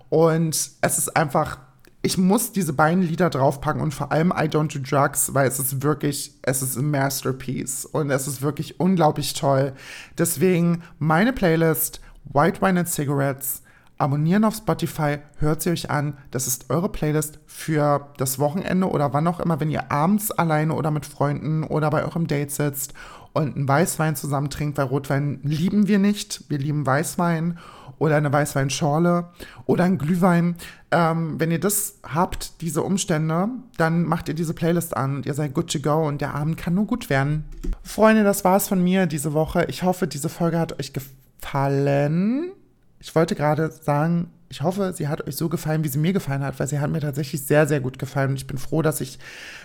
Und 0.10 0.50
es 0.82 0.98
ist 1.00 1.16
einfach 1.18 1.58
ich 2.04 2.18
muss 2.18 2.52
diese 2.52 2.74
beiden 2.74 3.04
Lieder 3.04 3.30
draufpacken 3.30 3.82
und 3.82 3.94
vor 3.94 4.12
allem 4.12 4.32
I 4.32 4.48
Don't 4.48 4.74
Do 4.74 4.80
Drugs, 4.80 5.34
weil 5.34 5.48
es 5.48 5.60
ist 5.60 5.84
wirklich, 5.84 6.34
es 6.42 6.62
ist 6.62 6.76
ein 6.76 6.90
Masterpiece 6.90 7.86
und 7.86 8.10
es 8.10 8.28
ist 8.28 8.42
wirklich 8.42 8.80
unglaublich 8.80 9.34
toll. 9.34 9.74
Deswegen 10.18 10.82
meine 10.98 11.32
Playlist 11.34 12.02
White 12.26 12.62
Wine 12.62 12.82
and 12.82 12.90
Cigarettes. 12.90 13.64
Abonnieren 13.98 14.46
auf 14.46 14.56
Spotify, 14.56 15.20
hört 15.38 15.62
sie 15.62 15.70
euch 15.70 15.92
an. 15.92 16.18
Das 16.32 16.48
ist 16.48 16.72
eure 16.72 16.90
Playlist 16.90 17.38
für 17.46 18.10
das 18.18 18.40
Wochenende 18.40 18.90
oder 18.90 19.14
wann 19.14 19.28
auch 19.28 19.40
immer, 19.40 19.60
wenn 19.60 19.70
ihr 19.70 19.92
abends 19.92 20.32
alleine 20.32 20.74
oder 20.74 20.90
mit 20.90 21.06
Freunden 21.06 21.64
oder 21.64 21.92
bei 21.92 22.04
eurem 22.04 22.26
Date 22.26 22.50
sitzt 22.50 22.96
und 23.34 23.56
einen 23.56 23.68
Weißwein 23.68 24.16
zusammen 24.16 24.50
trinkt, 24.50 24.78
weil 24.78 24.86
Rotwein 24.86 25.40
lieben 25.44 25.88
wir 25.88 26.00
nicht. 26.00 26.44
Wir 26.50 26.58
lieben 26.58 26.86
Weißwein 26.86 27.58
oder 28.02 28.18
eine 28.18 28.34
Weißweinschorle 28.34 29.30
oder 29.68 29.84
ein 29.84 29.98
Glühwein. 29.98 30.56
Ähm, 30.90 31.40
wenn 31.40 31.52
ihr 31.52 31.60
das 31.60 32.00
habt, 32.04 32.62
diese 32.62 32.82
Umstände, 32.82 33.50
dann 33.78 34.04
macht 34.06 34.28
ihr 34.28 34.34
diese 34.34 34.56
Playlist 34.56 34.98
an 34.98 35.18
und 35.18 35.26
ihr 35.28 35.36
seid 35.36 35.54
good 35.54 35.72
to 35.72 35.80
go 35.80 36.08
und 36.08 36.20
der 36.20 36.34
Abend 36.34 36.58
kann 36.58 36.74
nur 36.74 36.86
gut 36.86 37.10
werden. 37.12 37.46
Freunde, 37.84 38.24
das 38.24 38.44
war's 38.44 38.68
von 38.68 38.84
mir 38.84 39.06
diese 39.06 39.34
Woche. 39.34 39.66
Ich 39.70 39.84
hoffe, 39.84 40.08
diese 40.08 40.30
Folge 40.30 40.60
hat 40.60 40.80
euch 40.80 40.94
gefallen. 40.94 42.52
Ich 43.00 43.14
wollte 43.14 43.36
gerade 43.36 43.72
sagen, 43.72 44.32
ich 44.52 44.62
hoffe, 44.62 44.92
sie 44.94 45.08
hat 45.08 45.26
euch 45.26 45.38
so 45.38 45.48
gefallen, 45.48 45.86
wie 45.86 45.88
sie 45.88 45.98
mir 45.98 46.12
gefallen 46.12 46.44
hat, 46.44 46.60
weil 46.60 46.68
sie 46.68 46.82
hat 46.82 46.92
mir 46.92 47.00
tatsächlich 47.00 47.42
sehr, 47.42 47.66
sehr 47.68 47.80
gut 47.80 47.98
gefallen. 47.98 48.32
Und 48.32 48.36
ich 48.36 48.48
bin 48.48 48.58
froh, 48.58 48.82
dass 48.82 49.00
ich 49.00 49.18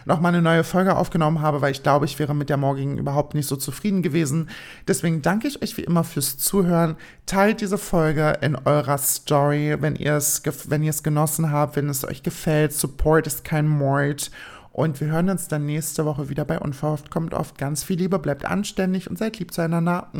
nochmal 0.04 0.32
eine 0.32 0.42
neue 0.42 0.62
Folge 0.62 0.96
aufgenommen 0.96 1.40
habe, 1.40 1.60
weil 1.60 1.72
ich 1.72 1.82
glaube, 1.82 2.04
ich 2.04 2.20
wäre 2.20 2.36
mit 2.36 2.50
der 2.50 2.56
morgigen 2.56 2.96
überhaupt 2.96 3.34
nicht 3.34 3.48
so 3.48 3.56
zufrieden 3.56 4.02
gewesen. 4.02 4.48
Deswegen 4.86 5.22
danke 5.22 5.48
ich 5.48 5.60
euch 5.60 5.76
wie 5.76 5.82
immer 5.82 6.04
fürs 6.04 6.38
Zuhören. 6.38 6.94
Teilt 7.26 7.60
diese 7.60 7.78
Folge 7.78 8.38
in 8.40 8.54
eurer 8.54 8.98
Story, 8.98 9.76
wenn 9.80 9.96
ihr 9.96 10.14
es, 10.14 10.42
wenn 10.68 10.84
ihr 10.84 10.90
es 10.90 11.02
genossen 11.02 11.50
habt, 11.50 11.74
wenn 11.74 11.88
es 11.88 12.04
euch 12.04 12.22
gefällt. 12.22 12.72
Support 12.72 13.26
ist 13.26 13.42
kein 13.42 13.66
Mord. 13.66 14.30
Und 14.72 15.00
wir 15.00 15.08
hören 15.08 15.30
uns 15.30 15.48
dann 15.48 15.66
nächste 15.66 16.04
Woche 16.04 16.28
wieder 16.28 16.44
bei 16.44 16.60
Unverhofft 16.60 17.10
kommt 17.10 17.34
oft. 17.34 17.58
Ganz 17.58 17.82
viel 17.82 17.98
Liebe, 17.98 18.20
bleibt 18.20 18.44
anständig 18.44 19.10
und 19.10 19.18
seid 19.18 19.40
lieb 19.40 19.52
zueinander. 19.52 20.10